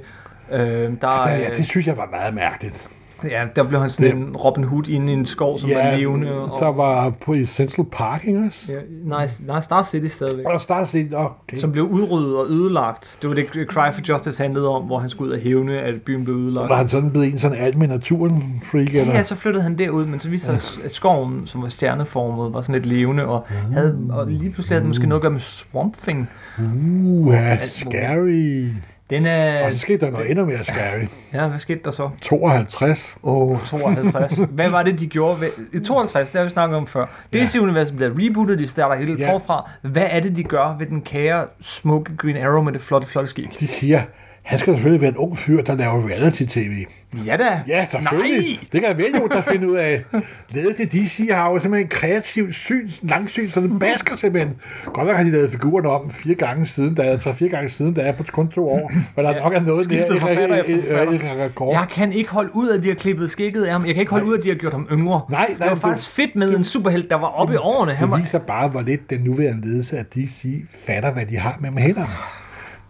Øh, 0.52 0.58
der, 0.60 1.28
Ja, 1.28 1.50
øh, 1.50 1.56
det 1.56 1.66
synes 1.66 1.86
jeg 1.86 1.96
var 1.96 2.08
meget 2.10 2.34
mærkeligt. 2.34 2.88
Ja, 3.24 3.46
der 3.56 3.62
blev 3.62 3.80
han 3.80 3.90
sådan 3.90 4.16
en 4.16 4.36
Robin 4.36 4.64
Hood 4.64 4.88
inde 4.88 5.12
i 5.12 5.16
en 5.16 5.26
skov, 5.26 5.58
som 5.58 5.70
var 5.70 5.96
levende. 5.96 6.32
Og, 6.32 6.58
så 6.58 6.72
var 6.72 7.10
på 7.10 7.32
i 7.32 7.46
Central 7.46 7.86
Park, 7.92 8.24
ikke 8.24 8.40
også? 8.46 8.72
ja, 8.72 8.78
nej, 9.04 9.28
nej, 9.46 9.60
Star 9.60 9.82
City 9.82 10.06
stadigvæk. 10.06 10.46
Og 10.46 10.60
Star 10.60 10.84
City, 10.84 11.14
okay. 11.14 11.56
Som 11.56 11.72
blev 11.72 11.84
udryddet 11.84 12.36
og 12.36 12.46
ødelagt. 12.46 13.18
Det 13.22 13.30
var 13.30 13.34
det, 13.34 13.46
Cry 13.46 13.92
for 13.92 14.00
Justice 14.08 14.42
handlede 14.42 14.68
om, 14.68 14.84
hvor 14.84 14.98
han 14.98 15.10
skulle 15.10 15.28
ud 15.28 15.36
og 15.36 15.42
hævne, 15.42 15.78
at 15.78 16.02
byen 16.02 16.24
blev 16.24 16.36
ødelagt. 16.36 16.68
Var 16.68 16.76
han 16.76 16.88
sådan 16.88 17.10
blevet 17.10 17.32
en 17.32 17.38
sådan 17.38 17.58
alt 17.58 17.78
med 17.78 17.88
naturen 17.88 18.42
freak, 18.64 18.94
eller? 18.94 19.14
Ja, 19.14 19.22
så 19.22 19.34
flyttede 19.34 19.62
han 19.62 19.78
derud, 19.78 20.06
men 20.06 20.20
så 20.20 20.28
viste 20.28 20.52
det 20.52 20.60
sig, 20.60 20.84
at 20.84 20.92
skoven, 20.92 21.42
som 21.46 21.62
var 21.62 21.68
stjerneformet, 21.68 22.54
var 22.54 22.60
sådan 22.60 22.72
lidt 22.72 22.86
levende, 22.86 23.26
og, 23.26 23.46
havde, 23.72 24.06
og 24.10 24.26
lige 24.26 24.52
pludselig 24.52 24.68
havde 24.68 24.80
den 24.80 24.88
måske 24.88 25.06
noget 25.06 25.20
at 25.20 25.22
gøre 25.22 25.32
med 25.32 25.40
Swamp 25.40 25.96
Thing. 26.02 26.28
Uh, 26.58 27.34
ja, 27.34 27.58
scary. 27.66 28.68
Den 29.10 29.26
er... 29.26 29.64
Og 29.66 29.72
så 29.72 29.78
skete 29.78 30.06
der 30.06 30.12
noget 30.12 30.30
endnu 30.30 30.44
mere 30.44 30.64
scary. 30.64 31.06
Ja, 31.32 31.48
hvad 31.48 31.58
skete 31.58 31.80
der 31.84 31.90
så? 31.90 32.10
52. 32.20 33.16
Åh, 33.22 33.48
oh, 33.50 33.66
52. 33.66 34.40
Hvad 34.50 34.68
var 34.68 34.82
det, 34.82 35.00
de 35.00 35.06
gjorde? 35.06 35.40
Ved, 35.40 35.48
I 35.72 35.84
52, 35.84 36.30
det 36.30 36.38
har 36.38 36.44
vi 36.44 36.50
snakket 36.50 36.76
om 36.76 36.86
før. 36.86 37.06
DC-universet 37.32 37.96
bliver 37.96 38.10
rebootet, 38.18 38.58
de 38.58 38.66
starter 38.66 38.96
helt 38.96 39.18
Ja. 39.20 39.32
forfra. 39.32 39.70
Hvad 39.82 40.06
er 40.10 40.20
det, 40.20 40.36
de 40.36 40.42
gør 40.44 40.76
ved 40.78 40.86
den 40.86 41.02
kære, 41.02 41.46
smukke 41.60 42.16
Green 42.16 42.36
Arrow 42.36 42.62
med 42.62 42.72
det 42.72 42.80
flotte, 42.80 43.08
flotte 43.08 43.30
skæg? 43.30 43.48
De 43.60 43.66
siger, 43.66 44.02
han 44.46 44.58
skal 44.58 44.72
selvfølgelig 44.74 45.00
være 45.00 45.10
en 45.10 45.16
ung 45.16 45.38
fyr, 45.38 45.62
der 45.62 45.74
laver 45.74 46.08
reality-tv. 46.08 46.84
Ja 47.26 47.36
da. 47.36 47.60
Ja, 47.68 47.86
selvfølgelig. 47.90 48.38
Nej! 48.38 48.58
Det 48.72 48.80
kan 48.82 48.98
jeg 48.98 49.20
jo, 49.20 49.26
der 49.28 49.40
finde 49.40 49.68
ud 49.70 49.76
af. 49.76 50.04
Ledet 50.50 50.78
det 50.78 50.92
DC 50.92 51.28
har 51.30 51.50
jo 51.50 51.58
simpelthen 51.58 51.86
en 51.86 51.88
kreativ 51.88 52.52
syn, 52.52 52.88
langsyn, 53.02 53.48
så 53.48 53.60
den 53.60 53.78
basker 53.78 54.16
simpelthen. 54.16 54.54
Godt 54.84 55.06
nok 55.06 55.16
har 55.16 55.24
de 55.24 55.30
lavet 55.30 55.50
figurerne 55.50 55.88
om 55.88 56.10
fire 56.10 56.34
gange 56.34 56.66
siden, 56.66 56.96
der 56.96 57.02
er 57.02 57.16
tre 57.16 57.32
fire 57.32 57.48
gange 57.48 57.68
siden, 57.68 57.96
der 57.96 58.02
er 58.02 58.12
på 58.12 58.24
kun 58.32 58.48
to 58.48 58.68
år. 58.70 58.90
Men 59.16 59.24
der 59.24 59.30
Ja, 59.36 59.42
nok 59.42 59.54
er 59.54 59.60
noget 59.60 59.84
skiftet 59.84 60.20
forfatter 60.20 60.56
efter 60.56 60.82
forfatter. 60.82 61.70
Jeg 61.70 61.86
kan 61.90 62.12
ikke 62.12 62.30
holde 62.30 62.50
ud, 62.56 62.68
at 62.70 62.82
de 62.82 62.88
har 62.88 62.94
klippet 62.94 63.30
skægget 63.30 63.64
af 63.64 63.72
ham. 63.72 63.86
Jeg 63.86 63.94
kan 63.94 64.00
ikke 64.00 64.10
holde 64.12 64.26
ud, 64.26 64.38
at 64.38 64.44
de 64.44 64.48
har 64.48 64.56
gjort 64.56 64.72
ham 64.72 64.88
yngre. 64.92 65.20
Nej, 65.30 65.46
det 65.50 65.58
nej, 65.58 65.68
var 65.68 65.74
du- 65.74 65.80
faktisk 65.80 66.10
fedt 66.10 66.36
med 66.36 66.56
en 66.56 66.64
superhelt, 66.64 67.10
der 67.10 67.16
var 67.16 67.28
oppe 67.28 67.54
i 67.54 67.56
årene. 67.56 67.92
Han 67.94 68.02
Det 68.06 68.10
var, 68.12 68.18
viser 68.20 68.38
bare, 68.38 68.68
hvor 68.68 68.80
lidt 68.80 69.10
den 69.10 69.20
nuværende 69.20 69.68
ledelse 69.68 69.98
af 69.98 70.04
DC 70.06 70.64
fatter, 70.86 71.12
hvad 71.12 71.26
de 71.26 71.36
har 71.36 71.56
med 71.60 71.70
med 71.70 71.82
hænderne. 71.82 72.06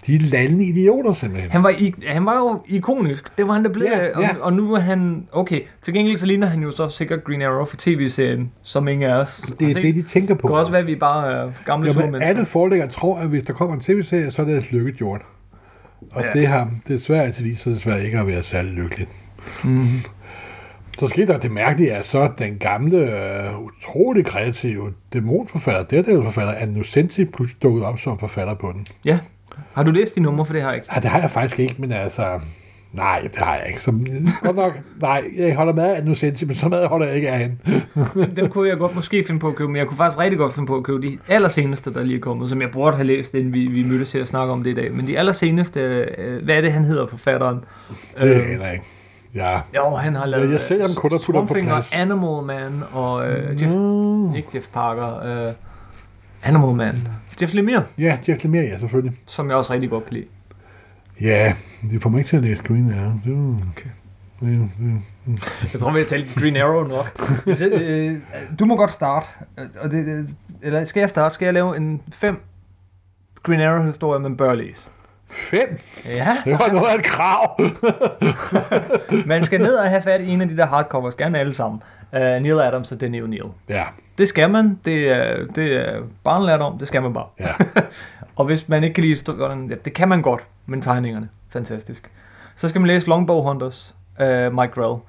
De 0.07 0.15
er 0.15 0.19
landende 0.33 0.65
idioter 0.65 1.13
simpelthen. 1.13 1.51
han, 1.51 1.63
var 1.63 1.71
i, 1.71 1.95
han 2.07 2.27
var 2.27 2.37
jo 2.37 2.63
ikonisk. 2.69 3.39
Det 3.39 3.47
var 3.49 3.55
han 3.55 3.65
der 3.65 3.71
blev. 3.73 3.87
Ja, 3.93 4.17
og, 4.17 4.23
ja. 4.23 4.29
og 4.41 4.53
nu 4.53 4.75
er 4.75 4.81
han... 4.81 5.27
Okay, 5.33 5.61
til 5.83 5.95
gengæld 5.95 6.17
så 6.17 6.27
ligner 6.27 6.47
han 6.47 6.63
jo 6.63 6.71
så 6.71 6.89
sikkert 6.89 7.25
Green 7.25 7.43
Arrow 7.43 7.65
for 7.65 7.77
tv-serien, 7.79 8.53
som 8.63 8.89
ingen 8.89 9.11
af 9.11 9.15
os 9.15 9.45
Det 9.59 9.77
er 9.77 9.81
det, 9.81 9.95
de 9.95 10.03
tænker 10.03 10.35
på. 10.35 10.49
Det 10.49 10.55
kan 10.55 10.59
også 10.61 10.71
være, 10.73 10.81
at 10.81 10.87
vi 10.87 10.95
bare 10.95 11.33
er 11.33 11.51
gamle 11.65 11.93
små 11.93 12.01
Jamen, 12.01 12.13
mennesker. 12.13 12.29
alle 12.35 12.47
forlæggere 12.47 12.89
tror, 12.89 13.19
at 13.19 13.29
hvis 13.29 13.45
der 13.45 13.53
kommer 13.53 13.75
en 13.75 13.81
tv-serie, 13.81 14.31
så 14.31 14.43
er 14.43 14.47
det 14.47 14.73
lykke 14.73 14.93
gjort. 14.93 15.21
Og 16.13 16.23
Ja. 16.23 16.31
det 16.41 16.47
har 16.49 16.71
desværre 16.89 17.25
altid 17.25 17.43
vist 17.45 17.63
sig 17.63 17.73
desværre 17.73 18.05
ikke 18.05 18.19
at 18.19 18.27
være 18.27 18.43
særlig 18.43 18.73
lykkeligt. 18.73 19.11
Mm. 19.65 19.81
Så 20.99 21.07
skete 21.07 21.27
der 21.33 21.39
det 21.39 21.51
mærkelige, 21.51 21.95
at 21.95 22.07
så 22.07 22.31
den 22.39 22.59
gamle, 22.59 22.99
øh, 22.99 23.61
utrolig 23.61 24.25
kreative 24.27 24.93
dæmonforfatter, 25.13 25.83
Daredevil-forfatter, 25.83 26.53
Anne 26.55 26.75
Nocenti, 26.77 27.25
pludselig 27.25 27.63
dukket 27.63 27.85
op 27.85 27.99
som 27.99 28.19
forfatter 28.19 28.55
på 28.55 28.73
den. 28.73 28.87
Ja. 29.05 29.19
Har 29.75 29.83
du 29.83 29.91
læst 29.91 30.15
de 30.15 30.21
numre, 30.21 30.47
for 30.47 30.53
det 30.53 30.63
har 30.63 30.69
jeg 30.69 30.77
ikke? 30.77 30.89
Ja, 30.95 31.01
det 31.01 31.11
har 31.11 31.21
jeg 31.21 31.31
faktisk 31.31 31.59
ikke, 31.61 31.75
men 31.79 31.93
altså... 31.93 32.41
Nej, 32.93 33.21
det 33.35 33.43
har 33.43 33.55
jeg 33.57 33.65
ikke. 33.69 33.81
Så, 33.83 33.93
godt 34.43 34.57
nok, 34.57 34.73
nej, 35.01 35.23
jeg 35.39 35.57
holder 35.57 35.73
med 35.73 35.85
af 35.97 36.05
Nocenti, 36.05 36.45
men 36.45 36.55
så 36.55 36.69
meget 36.69 36.89
holder 36.89 37.07
jeg 37.07 37.15
ikke 37.17 37.31
af 37.31 37.39
hende. 37.39 37.57
Dem, 38.37 38.49
kunne 38.51 38.69
jeg 38.69 38.77
godt 38.79 38.95
måske 38.95 39.25
finde 39.27 39.41
på 39.41 39.49
at 39.49 39.55
købe, 39.55 39.69
men 39.73 39.77
jeg 39.77 39.87
kunne 39.87 39.97
faktisk 39.97 40.19
rigtig 40.19 40.39
godt 40.39 40.55
finde 40.55 40.67
på 40.67 40.77
at 40.77 40.83
købe 40.85 41.03
de 41.03 41.19
allerseneste, 41.29 41.95
der 41.95 42.03
lige 42.03 42.17
er 42.17 42.21
kommet, 42.21 42.51
som 42.51 42.61
jeg 42.63 42.71
burde 42.73 42.97
have 42.97 43.07
læst, 43.07 43.35
inden 43.35 43.53
vi, 43.53 43.67
vi 43.67 43.83
mødtes 43.83 44.11
til 44.11 44.19
at 44.19 44.27
snakke 44.27 44.53
om 44.53 44.63
det 44.63 44.71
i 44.71 44.75
dag. 44.75 44.93
Men 44.93 45.07
de 45.07 45.19
allerseneste, 45.19 45.81
øh, 46.19 46.45
hvad 46.45 46.57
er 46.57 46.61
det, 46.61 46.73
han 46.73 46.85
hedder, 46.85 47.07
forfatteren? 47.07 47.57
Det 48.21 48.25
Øh, 48.37 48.37
aner 48.53 48.65
jeg 48.65 48.73
ikke. 48.73 48.85
Ja. 49.35 49.61
Jo, 49.77 49.91
han 49.97 50.15
har 50.15 50.27
lavet 50.27 50.53
jeg 50.53 50.61
ser 50.61 50.83
ham 50.83 50.91
kun, 50.97 51.11
på 51.33 51.39
og 51.39 51.49
plads. 51.49 51.93
Animal 51.95 52.43
Man 52.47 52.83
og 52.93 53.29
øh, 53.29 53.63
Jeff, 53.63 53.75
Mm. 53.75 54.35
ikke 54.35 54.49
Jeff 54.55 54.67
Parker, 54.75 55.47
øh, 55.47 55.53
Animal 56.45 56.75
Man. 56.75 57.09
Jeff 57.43 57.55
Lemire, 57.55 57.85
Ja, 57.99 58.19
Jeff 58.29 58.45
Lemire, 58.45 58.63
ja, 58.65 58.79
selvfølgelig. 58.79 59.19
som 59.27 59.49
jeg 59.49 59.57
også 59.57 59.73
rigtig 59.73 59.91
godt 59.91 60.05
kan 60.05 60.15
lide. 60.15 60.27
Ja, 61.21 61.55
det 61.91 62.03
får 62.03 62.11
mig 62.11 62.19
ikke 62.19 62.29
til 62.29 62.37
at 62.37 62.43
læse 62.45 62.63
Green 62.63 62.93
Arrow. 62.95 63.13
Det 63.25 63.31
jo- 63.31 63.57
Okay. 63.71 63.91
Det, 64.41 64.71
Jeg 65.73 65.81
tror, 65.81 65.93
vi 65.93 65.99
har 65.99 66.05
talt 66.07 66.35
Green 66.35 66.57
Arrow 66.57 66.85
nok. 66.89 67.21
Øh, 67.81 68.19
du 68.59 68.65
må 68.65 68.77
godt 68.77 68.91
starte. 68.91 69.27
Og 69.81 69.91
det, 69.91 70.29
eller 70.63 70.85
skal 70.85 71.01
jeg 71.01 71.11
starte? 71.11 71.35
Skal 71.35 71.47
jeg 71.47 71.55
lave 71.55 71.77
en 71.77 72.03
fem 72.13 72.41
Green 73.43 73.61
Arrow-historier, 73.61 74.21
man 74.21 74.37
bør 74.37 74.55
læse? 74.55 74.89
Fem. 75.31 75.79
Ja, 76.07 76.37
Det 76.45 76.53
var 76.53 76.69
noget 76.73 76.87
af 76.91 76.95
et 76.95 77.05
krav. 77.05 77.61
man 79.27 79.43
skal 79.43 79.61
ned 79.61 79.75
og 79.75 79.89
have 79.89 80.03
fat 80.03 80.21
i 80.21 80.29
en 80.29 80.41
af 80.41 80.49
de 80.49 80.57
der 80.57 80.67
hardcovers, 80.67 81.15
gerne 81.15 81.39
alle 81.39 81.55
sammen. 81.55 81.83
Uh, 82.13 82.19
Neil 82.21 82.61
Adams 82.61 82.93
og 82.93 83.01
Denny 83.01 83.23
O'Neill. 83.25 83.49
Ja, 83.69 83.85
Det 84.19 84.29
skal 84.29 84.51
man. 84.51 84.79
Det 84.85 85.11
er, 85.13 85.47
det 85.55 85.77
er 85.89 86.01
barnlært 86.25 86.61
om. 86.61 86.79
Det 86.79 86.89
skal 86.89 87.03
man 87.03 87.13
bare. 87.15 87.27
ja. 87.41 87.53
Og 88.37 88.45
hvis 88.45 88.69
man 88.69 88.85
ikke 88.85 88.95
kan 88.95 89.03
lide 89.03 89.13
historien, 89.15 89.71
ja, 89.71 89.75
det 89.85 89.93
kan 89.95 90.09
man 90.09 90.23
godt, 90.23 90.45
men 90.67 90.83
tegningerne, 90.83 91.29
fantastisk. 91.51 92.11
Så 92.57 92.69
skal 92.69 92.81
man 92.81 92.89
læse 92.89 93.09
Longbow 93.09 93.41
Hunters, 93.43 93.95
uh, 94.21 94.27
Mike 94.27 94.73
Grell. 94.75 95.01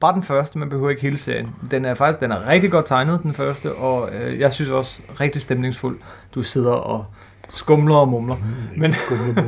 bare 0.00 0.14
den 0.14 0.22
første, 0.22 0.58
man 0.58 0.68
behøver 0.68 0.90
ikke 0.90 1.02
hele 1.02 1.18
serien. 1.18 1.54
Den 1.70 1.84
er 1.84 1.94
faktisk 1.94 2.20
den 2.20 2.32
er 2.32 2.48
rigtig 2.48 2.70
godt 2.70 2.86
tegnet, 2.86 3.22
den 3.22 3.32
første, 3.32 3.68
og 3.72 4.08
øh, 4.12 4.40
jeg 4.40 4.52
synes 4.52 4.70
også 4.70 5.00
rigtig 5.20 5.42
stemningsfuld. 5.42 5.98
Du 6.34 6.42
sidder 6.42 6.72
og 6.72 7.04
skumler 7.50 7.94
og 7.96 8.08
mumler. 8.08 8.34
Men 8.76 8.94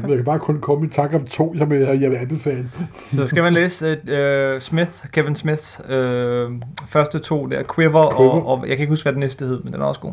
Jeg 0.08 0.16
kan 0.16 0.24
bare 0.24 0.38
kun 0.38 0.60
komme 0.60 0.86
i 0.86 0.88
tanke 0.90 1.16
om 1.16 1.24
to, 1.24 1.56
som 1.58 1.72
jeg, 1.72 2.00
jeg 2.00 2.10
vil 2.10 2.16
anbefale. 2.16 2.70
så 2.90 3.26
skal 3.26 3.42
man 3.42 3.52
læse 3.52 3.98
øh, 4.08 4.60
Smith, 4.60 4.90
Kevin 5.12 5.36
Smiths 5.36 5.80
øh, 5.88 6.50
første 6.88 7.18
to 7.18 7.46
der, 7.46 7.62
Quiver, 7.74 8.16
Quiver. 8.16 8.30
Og, 8.30 8.46
og 8.46 8.60
jeg 8.68 8.76
kan 8.76 8.82
ikke 8.82 8.92
huske, 8.92 9.04
hvad 9.04 9.12
den 9.12 9.20
næste 9.20 9.44
hed, 9.44 9.62
men 9.62 9.72
den 9.72 9.82
er 9.82 9.86
også 9.86 10.00
god. 10.00 10.12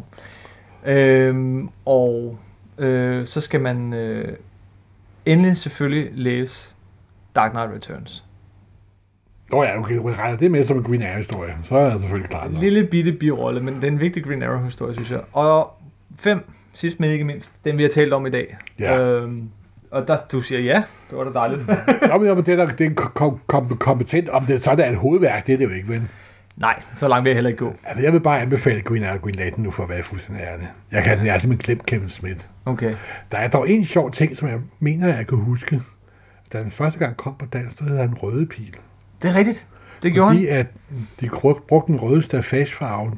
Øh, 0.86 1.64
og 1.86 2.38
øh, 2.78 3.26
så 3.26 3.42
skal 3.42 3.62
man 3.62 3.94
øh, 3.94 4.36
endelig 5.26 5.58
selvfølgelig 5.58 6.10
læse 6.14 6.74
Dark 7.36 7.52
Knight 7.52 7.72
Returns. 7.76 8.24
Nå 9.52 9.64
ja, 9.64 9.80
okay, 9.80 9.94
jeg 9.94 10.18
regner 10.18 10.38
det 10.38 10.52
med 10.52 10.64
som 10.64 10.78
en 10.78 10.84
Green 10.84 11.04
Arrow-historie. 11.04 11.54
Så 11.66 11.76
er 11.78 11.90
jeg 11.90 12.00
selvfølgelig 12.00 12.30
klar. 12.30 12.44
En 12.44 12.54
lille 12.54 12.88
bitte 12.88 13.12
birolle, 13.12 13.62
men 13.62 13.76
det 13.76 13.84
er 13.84 13.88
en 13.88 14.00
vigtig 14.00 14.24
Green 14.24 14.44
Arrow-historie, 14.44 14.94
synes 14.94 15.12
jeg. 15.12 15.20
Og 15.34 15.72
fem, 16.16 16.44
sidst 16.74 17.00
men 17.00 17.12
ikke 17.12 17.26
mindst, 17.26 17.52
den 17.66 17.78
vi 17.78 17.84
har 17.84 17.90
talt 17.90 18.14
om 18.14 18.26
i 18.26 18.30
dag. 18.30 18.58
Ja. 18.80 19.00
Øhm, 19.00 19.50
og 19.92 20.08
der, 20.08 20.18
du 20.32 20.42
siger 20.42 20.62
ja, 20.62 20.84
det 21.10 21.18
var 21.18 21.24
da 21.24 21.32
dejligt. 21.32 21.68
Nå, 22.10 22.18
men 22.18 22.28
jamen, 22.28 22.46
det 22.46 22.60
er, 22.60 22.68
det 22.68 22.88
er 22.88 22.94
kom, 22.94 23.40
kom, 23.48 23.78
kompetent. 23.78 24.30
Om 24.30 24.46
det 24.46 24.62
så 24.62 24.72
er 24.72 24.90
et 24.90 24.98
hovedværk, 24.98 25.48
det 25.48 25.54
er 25.54 25.58
det 25.58 25.66
jo 25.66 25.70
ikke, 25.70 25.88
ven. 25.88 26.10
Nej, 26.60 26.82
så 26.96 27.08
langt 27.08 27.26
vil 27.26 27.30
jeg 27.30 27.36
heller 27.36 27.50
ikke 27.50 27.66
gå. 27.66 27.76
Altså, 27.84 28.04
jeg 28.04 28.14
vil 28.14 28.20
bare 28.20 28.42
anbefale 28.42 28.82
Green 28.82 29.04
Arrow 29.04 29.20
Green 29.20 29.36
Lantern 29.36 29.64
nu 29.64 29.72
for 29.72 29.84
at 29.84 29.90
være 29.90 30.04
fuldstændig 30.04 30.44
ærlig. 30.44 30.68
Jeg 30.92 31.04
kan 31.04 31.26
jeg 31.26 31.34
har 31.34 31.40
simpelthen 31.40 31.76
glemt 31.76 31.86
Kevin 31.86 32.10
Smith. 32.10 32.46
Okay. 32.66 32.96
Der 33.32 33.38
er 33.38 33.48
dog 33.48 33.70
en 33.70 33.86
sjov 33.86 34.12
ting, 34.12 34.38
som 34.38 34.48
jeg 34.48 34.60
mener, 34.80 35.16
jeg 35.16 35.28
kan 35.28 35.38
huske. 35.38 35.82
Da 36.54 36.60
den 36.60 36.72
første 36.72 37.00
gang 37.00 37.18
kom 37.18 37.36
på 37.36 37.46
dansk, 37.46 37.80
der 37.80 37.86
hed 37.86 37.98
han 37.98 38.14
Røde 38.14 38.46
Pil. 38.46 38.76
Det 39.22 39.30
er 39.30 39.36
rigtigt. 39.36 39.66
Det 40.04 40.14
gjorde 40.14 40.30
Fordi 40.30 40.46
han. 40.48 40.58
at 40.60 40.68
de 41.22 41.30
brugte 41.68 41.92
den 41.92 42.02
røde 42.02 42.22
stafagefarve. 42.22 43.12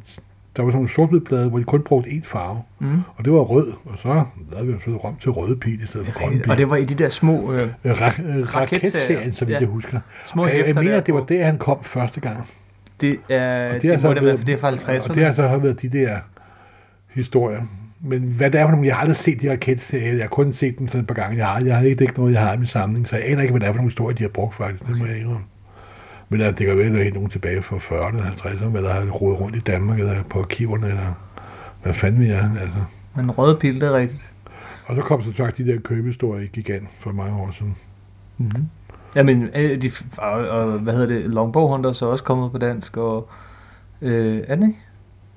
Der 0.57 0.63
var 0.63 0.69
sådan 0.71 0.75
nogle 0.77 0.89
sortblade, 0.89 1.49
hvor 1.49 1.57
de 1.57 1.63
kun 1.63 1.81
brugte 1.81 2.09
én 2.09 2.21
farve. 2.23 2.61
Mm. 2.79 2.87
Og 3.15 3.25
det 3.25 3.33
var 3.33 3.39
rød, 3.39 3.73
og 3.85 3.99
så 3.99 4.23
lavede 4.51 4.67
vi 4.73 4.79
så 4.85 4.91
rom 4.91 5.15
til 5.15 5.31
røde 5.31 5.57
pil 5.57 5.83
i 5.83 5.85
stedet 5.85 6.07
for 6.07 6.13
grønne 6.13 6.39
pil. 6.41 6.51
Og 6.51 6.57
det 6.57 6.69
var 6.69 6.75
i 6.75 6.85
de 6.85 6.95
der 6.95 7.09
små, 7.09 7.53
øh, 7.53 7.59
Øh, 7.83 7.91
Ra- 7.91 8.21
øh, 8.39 8.55
Raketserien, 8.55 9.25
vidt 9.25 9.49
Ja. 9.49 9.59
jeg 9.59 9.67
husker. 9.67 9.99
små 10.25 10.45
Jeg, 10.47 10.55
jeg 10.57 10.65
hæfter 10.65 10.81
mener, 10.81 10.99
det 10.99 11.13
var 11.13 11.21
der, 11.23 11.45
han 11.45 11.57
kom 11.57 11.83
første 11.83 12.19
gang. 12.19 12.47
Det 13.01 13.17
er, 13.29 13.67
Og 13.67 13.73
det, 13.73 13.81
det 13.81 13.87
er 13.87 13.91
det 13.91 14.01
så 14.01 14.07
det 14.13 14.15
være, 14.15 14.25
været- 14.25 14.45
det 14.47 14.53
er 14.53 14.57
fra 14.57 14.71
50'erne. 14.71 15.09
Og 15.09 15.15
det 15.15 15.25
har 15.25 15.31
så 15.31 15.47
har 15.47 15.57
været 15.57 15.81
de 15.81 15.89
der 15.89 16.17
historier. 17.13 17.61
Men 18.03 18.21
hvad 18.21 18.51
det 18.51 18.61
er 18.61 18.65
for 18.65 18.71
nogle, 18.71 18.87
jeg 18.87 18.95
har 18.95 19.01
aldrig 19.01 19.15
set 19.17 19.41
de 19.41 19.51
raketserier. 19.51 20.11
Jeg 20.13 20.21
har 20.21 20.27
kun 20.27 20.53
set 20.53 20.79
dem 20.79 20.87
sådan 20.87 21.01
et 21.01 21.07
par 21.07 21.13
gange. 21.15 21.37
Jeg 21.37 21.47
har, 21.47 21.61
jeg 21.65 21.75
har 21.77 21.83
ikke, 21.83 21.95
det 21.99 22.01
ikke 22.01 22.19
noget, 22.19 22.33
jeg 22.33 22.41
har 22.41 22.53
i 22.53 22.57
min 22.57 22.65
samling, 22.67 23.07
så 23.07 23.15
jeg 23.15 23.25
aner 23.27 23.41
ikke, 23.41 23.51
hvad 23.51 23.59
det 23.59 23.67
er 23.67 23.71
for 23.71 23.77
nogle 23.77 23.89
historier, 23.89 24.15
de 24.15 24.23
har 24.23 24.29
brugt 24.29 24.55
faktisk. 24.55 24.87
Det 24.89 24.97
må 24.99 25.05
jeg 25.05 25.17
indrømme. 25.17 25.41
Men 26.31 26.41
altså, 26.41 26.59
det 26.59 26.67
kan 26.67 26.77
være, 26.77 26.87
at 26.87 26.93
der 26.93 27.03
er 27.03 27.13
nogen 27.13 27.29
tilbage 27.29 27.61
fra 27.61 27.77
40'erne 27.77 28.17
og 28.17 28.27
50'erne, 28.27 28.65
hvad 28.65 28.83
der 28.83 28.89
har 28.89 29.09
rodet 29.09 29.39
rundt 29.41 29.55
i 29.55 29.59
Danmark, 29.59 29.99
eller 29.99 30.23
på 30.23 30.39
arkiverne, 30.39 30.87
eller 30.87 31.13
hvad 31.83 31.93
fanden 31.93 32.21
vi 32.21 32.27
er. 32.27 32.49
Altså. 32.61 32.79
Men 33.15 33.31
røde 33.31 33.55
pil, 33.55 33.81
det 33.81 33.83
er 33.83 33.93
rigtigt. 33.93 34.25
Og 34.85 34.95
så 34.95 35.01
kom 35.01 35.21
så 35.21 35.33
sagt 35.33 35.57
de 35.57 35.65
der 35.65 35.79
købehistorier 35.79 36.43
i 36.43 36.47
Gigant 36.47 36.89
for 36.99 37.11
mange 37.11 37.41
år 37.41 37.51
siden. 37.51 37.75
Mm-hmm. 38.37 38.69
Jamen, 39.15 39.49
øh, 39.55 39.81
de, 39.81 39.91
og, 40.17 40.31
og, 40.31 40.79
hvad 40.79 40.93
hedder 40.93 41.07
det, 41.07 41.29
Longbow 41.29 41.67
Hunters 41.67 42.01
er 42.01 42.05
også 42.05 42.23
kommet 42.23 42.51
på 42.51 42.57
dansk, 42.57 42.97
og 42.97 43.29
øh, 44.01 44.41
er 44.47 44.55
den 44.55 44.67
ikke? 44.67 44.79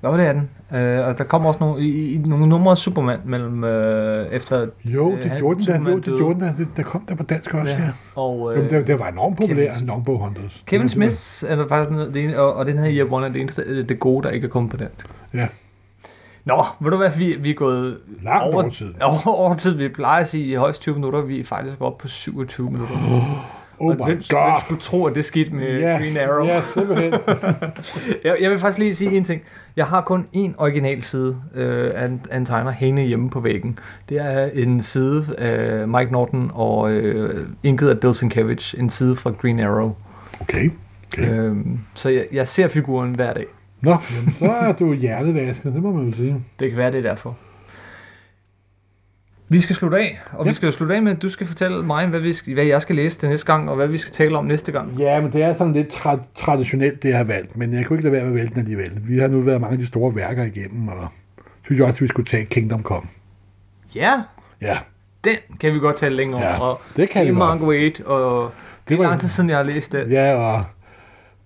Jo, 0.03 0.13
det 0.17 0.27
er 0.27 0.33
den. 0.33 0.49
Øh, 0.79 1.07
og 1.07 1.17
der 1.17 1.23
kommer 1.23 1.47
også 1.47 1.59
nogle, 1.59 1.83
i, 1.83 2.13
i, 2.13 2.17
nogle 2.17 2.47
numre 2.47 2.71
af 2.71 2.77
Superman 2.77 3.19
mellem, 3.25 3.63
øh, 3.63 4.27
efter, 4.31 4.67
Jo, 4.85 5.11
Øh, 5.11 5.17
det 5.21 5.29
han- 5.29 5.37
gjorde 5.39 5.55
den. 5.55 5.65
Superman 5.65 5.93
Jo, 5.93 5.97
det 5.99 6.05
gjorde 6.17 6.39
den. 6.45 6.55
Det, 6.57 6.67
der 6.77 6.83
kom 6.83 7.05
der 7.09 7.15
på 7.15 7.23
dansk 7.23 7.53
også, 7.53 7.77
ja. 7.77 7.83
Ja. 7.83 7.89
og 8.15 8.53
Jo, 8.55 8.61
øh, 8.61 8.69
det, 8.69 8.87
det 8.87 8.99
var 8.99 9.07
enormt 9.07 9.37
populær, 9.37 9.71
Longbow 9.85 10.17
Hunters. 10.17 10.63
Kevin 10.67 10.89
Smith 10.89 11.43
er 11.47 11.55
der 11.55 11.67
faktisk 11.67 12.13
det 12.13 12.23
ene, 12.23 12.39
og, 12.39 12.53
og 12.53 12.65
den 12.65 12.77
her 12.77 12.91
Year 12.91 13.13
One 13.13 13.25
er 13.25 13.31
det 13.31 13.41
eneste, 13.41 13.61
øh, 13.65 13.89
det 13.89 13.99
gode, 13.99 14.23
der 14.23 14.29
ikke 14.29 14.45
er 14.45 14.51
kommet 14.51 14.71
på 14.71 14.77
dansk. 14.77 15.07
Ja. 15.33 15.47
Nå, 16.45 16.63
ved 16.79 16.91
du 16.91 16.97
hvad, 16.97 17.11
vi, 17.17 17.35
vi 17.39 17.49
er 17.49 17.53
gået 17.53 17.97
Langt 18.23 18.43
over, 18.43 18.53
over 18.61 18.69
tid. 18.69 18.93
over, 19.01 19.27
over 19.27 19.55
tid. 19.55 19.77
Vi 19.77 19.89
plejer 19.89 20.21
at 20.21 20.27
sige 20.27 20.57
højst 20.57 20.81
20 20.81 20.95
minutter, 20.95 21.21
vi 21.21 21.39
er 21.39 21.43
faktisk 21.43 21.75
oppe 21.79 22.01
på 22.01 22.07
27 22.07 22.69
minutter. 22.69 22.95
Oh 22.95 23.23
Og 23.79 23.85
my 23.85 23.95
hvem, 23.95 24.05
hvem 24.05 24.17
god. 24.29 24.61
skulle 24.63 24.81
tro, 24.81 25.05
at 25.05 25.15
det 25.15 25.25
skete 25.25 25.55
med 25.55 25.79
Ja, 25.79 25.97
Green 25.97 26.17
Arrow? 26.17 26.45
Ja, 26.45 26.61
simpelthen. 26.73 27.13
Jeg, 28.23 28.37
jeg 28.41 28.51
vil 28.51 28.59
faktisk 28.59 28.79
lige 28.79 28.95
sige 28.95 29.17
en 29.17 29.23
ting. 29.23 29.41
Jeg 29.75 29.85
har 29.85 30.01
kun 30.01 30.25
én 30.35 30.51
original 30.57 31.03
side 31.03 31.41
øh, 31.55 31.91
af, 31.95 32.05
en, 32.05 32.21
af 32.31 32.37
en 32.37 32.45
tegner 32.45 32.71
hængende 32.71 33.07
hjemme 33.07 33.29
på 33.29 33.39
væggen. 33.39 33.79
Det 34.09 34.17
er 34.17 34.49
en 34.53 34.81
side 34.81 35.35
af 35.37 35.87
Mike 35.87 36.11
Norton 36.11 36.51
og 36.53 36.91
øh, 36.91 37.47
inket 37.63 37.89
af 37.89 37.99
Bill 37.99 38.15
Sienkiewicz. 38.15 38.73
En 38.73 38.89
side 38.89 39.15
fra 39.15 39.29
Green 39.41 39.59
Arrow. 39.59 39.95
Okay. 40.41 40.69
okay. 41.13 41.31
Øhm, 41.31 41.79
så 41.93 42.09
jeg, 42.09 42.25
jeg 42.31 42.47
ser 42.47 42.67
figuren 42.67 43.15
hver 43.15 43.33
dag. 43.33 43.45
Nå, 43.81 43.95
så 44.39 44.45
er 44.45 44.71
du 44.71 44.93
hjernevasket, 44.93 45.73
det 45.73 45.83
må 45.83 45.91
man 45.91 46.05
jo 46.05 46.15
sige. 46.15 46.35
Det 46.59 46.69
kan 46.69 46.77
være, 46.77 46.91
det 46.91 46.97
er 46.97 47.01
derfor. 47.09 47.37
Vi 49.49 49.61
skal 49.61 49.75
slutte 49.75 49.97
af, 49.97 50.19
og 50.31 50.45
ja. 50.45 50.49
Vi 50.51 50.55
skal 50.55 50.73
slutte 50.73 50.95
af 50.95 51.01
med, 51.01 51.11
at 51.11 51.21
du 51.21 51.29
skal 51.29 51.47
fortælle 51.47 51.85
mig, 51.85 52.07
hvad, 52.07 52.19
vi 52.19 52.33
skal, 52.33 52.53
hvad 52.53 52.63
jeg 52.63 52.81
skal 52.81 52.95
læse 52.95 53.19
til 53.19 53.29
næste 53.29 53.45
gang, 53.45 53.69
og 53.69 53.75
hvad 53.75 53.87
vi 53.87 53.97
skal 53.97 54.11
tale 54.13 54.37
om 54.37 54.45
næste 54.45 54.71
gang. 54.71 54.91
Ja, 54.99 55.21
men 55.21 55.33
det 55.33 55.43
er 55.43 55.55
sådan 55.55 55.73
lidt 55.73 55.87
tra- 55.93 56.27
traditionelt, 56.35 57.03
det 57.03 57.09
jeg 57.09 57.17
har 57.17 57.23
valgt, 57.23 57.57
men 57.57 57.73
jeg 57.73 57.85
kunne 57.85 57.97
ikke 57.97 58.03
lade 58.03 58.11
være 58.13 58.21
med 58.23 58.29
at 58.31 58.35
vælge 58.35 58.49
den 58.49 58.59
alligevel. 58.59 58.91
Vi 59.01 59.19
har 59.19 59.27
nu 59.27 59.41
været 59.41 59.61
mange 59.61 59.73
af 59.73 59.79
de 59.79 59.85
store 59.87 60.15
værker 60.15 60.43
igennem, 60.43 60.87
og 60.87 61.07
synes 61.63 61.79
jeg 61.79 61.85
også, 61.87 61.97
at 61.97 62.01
vi 62.01 62.07
skulle 62.07 62.25
tage 62.25 62.45
Kingdom 62.45 62.83
Come. 62.83 63.07
Ja, 63.95 64.21
Ja, 64.61 64.77
den 65.23 65.35
kan 65.59 65.73
vi 65.73 65.79
godt 65.79 65.95
tale 65.95 66.15
længere 66.15 66.37
om. 66.37 66.43
Ja, 66.43 66.59
og 66.61 66.81
det 66.95 67.09
kan 67.09 67.25
vi 67.27 67.31
godt. 67.31 67.61
Wade, 67.61 68.05
og 68.05 68.51
det 68.87 68.93
er 68.93 68.97
var- 68.97 69.03
lang 69.07 69.19
tid 69.19 69.27
siden, 69.29 69.49
jeg 69.49 69.57
har 69.57 69.63
læst 69.63 69.91
det. 69.91 70.11
Ja, 70.11 70.33
og 70.35 70.63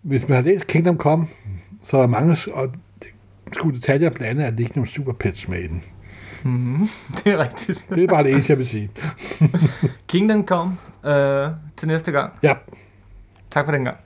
hvis 0.02 0.28
man 0.28 0.36
har 0.36 0.42
læst 0.44 0.68
Kingdom 0.68 0.98
Come, 0.98 1.26
så 1.84 1.98
er 1.98 2.08
mange, 2.08 2.38
og 2.54 2.68
det 3.04 3.08
skulle 3.54 3.76
detaljer 3.76 4.10
blande, 4.10 4.46
at 4.46 4.54
det 4.54 4.60
ikke 4.60 4.72
er 4.72 4.76
nogen 4.76 4.88
super 4.88 5.14
pets 5.14 5.48
med 5.48 5.60
i 5.60 5.68
den. 5.68 5.84
Mm-hmm. 6.44 6.90
Det 7.24 7.34
er 7.34 7.38
rigtigt. 7.38 7.86
Det 7.90 8.04
er 8.04 8.08
bare 8.08 8.24
det 8.24 8.32
eneste, 8.32 8.52
jeg 8.52 8.58
vil 8.58 8.68
sige. 8.68 8.90
Kingdom 10.08 10.48
Come 10.48 10.78
øh, 11.06 11.48
til 11.78 11.88
næste 11.88 12.12
gang. 12.12 12.34
Ja. 12.44 12.54
Tak 13.52 13.66
for 13.66 13.72
den 13.72 13.84
gang. 13.84 13.98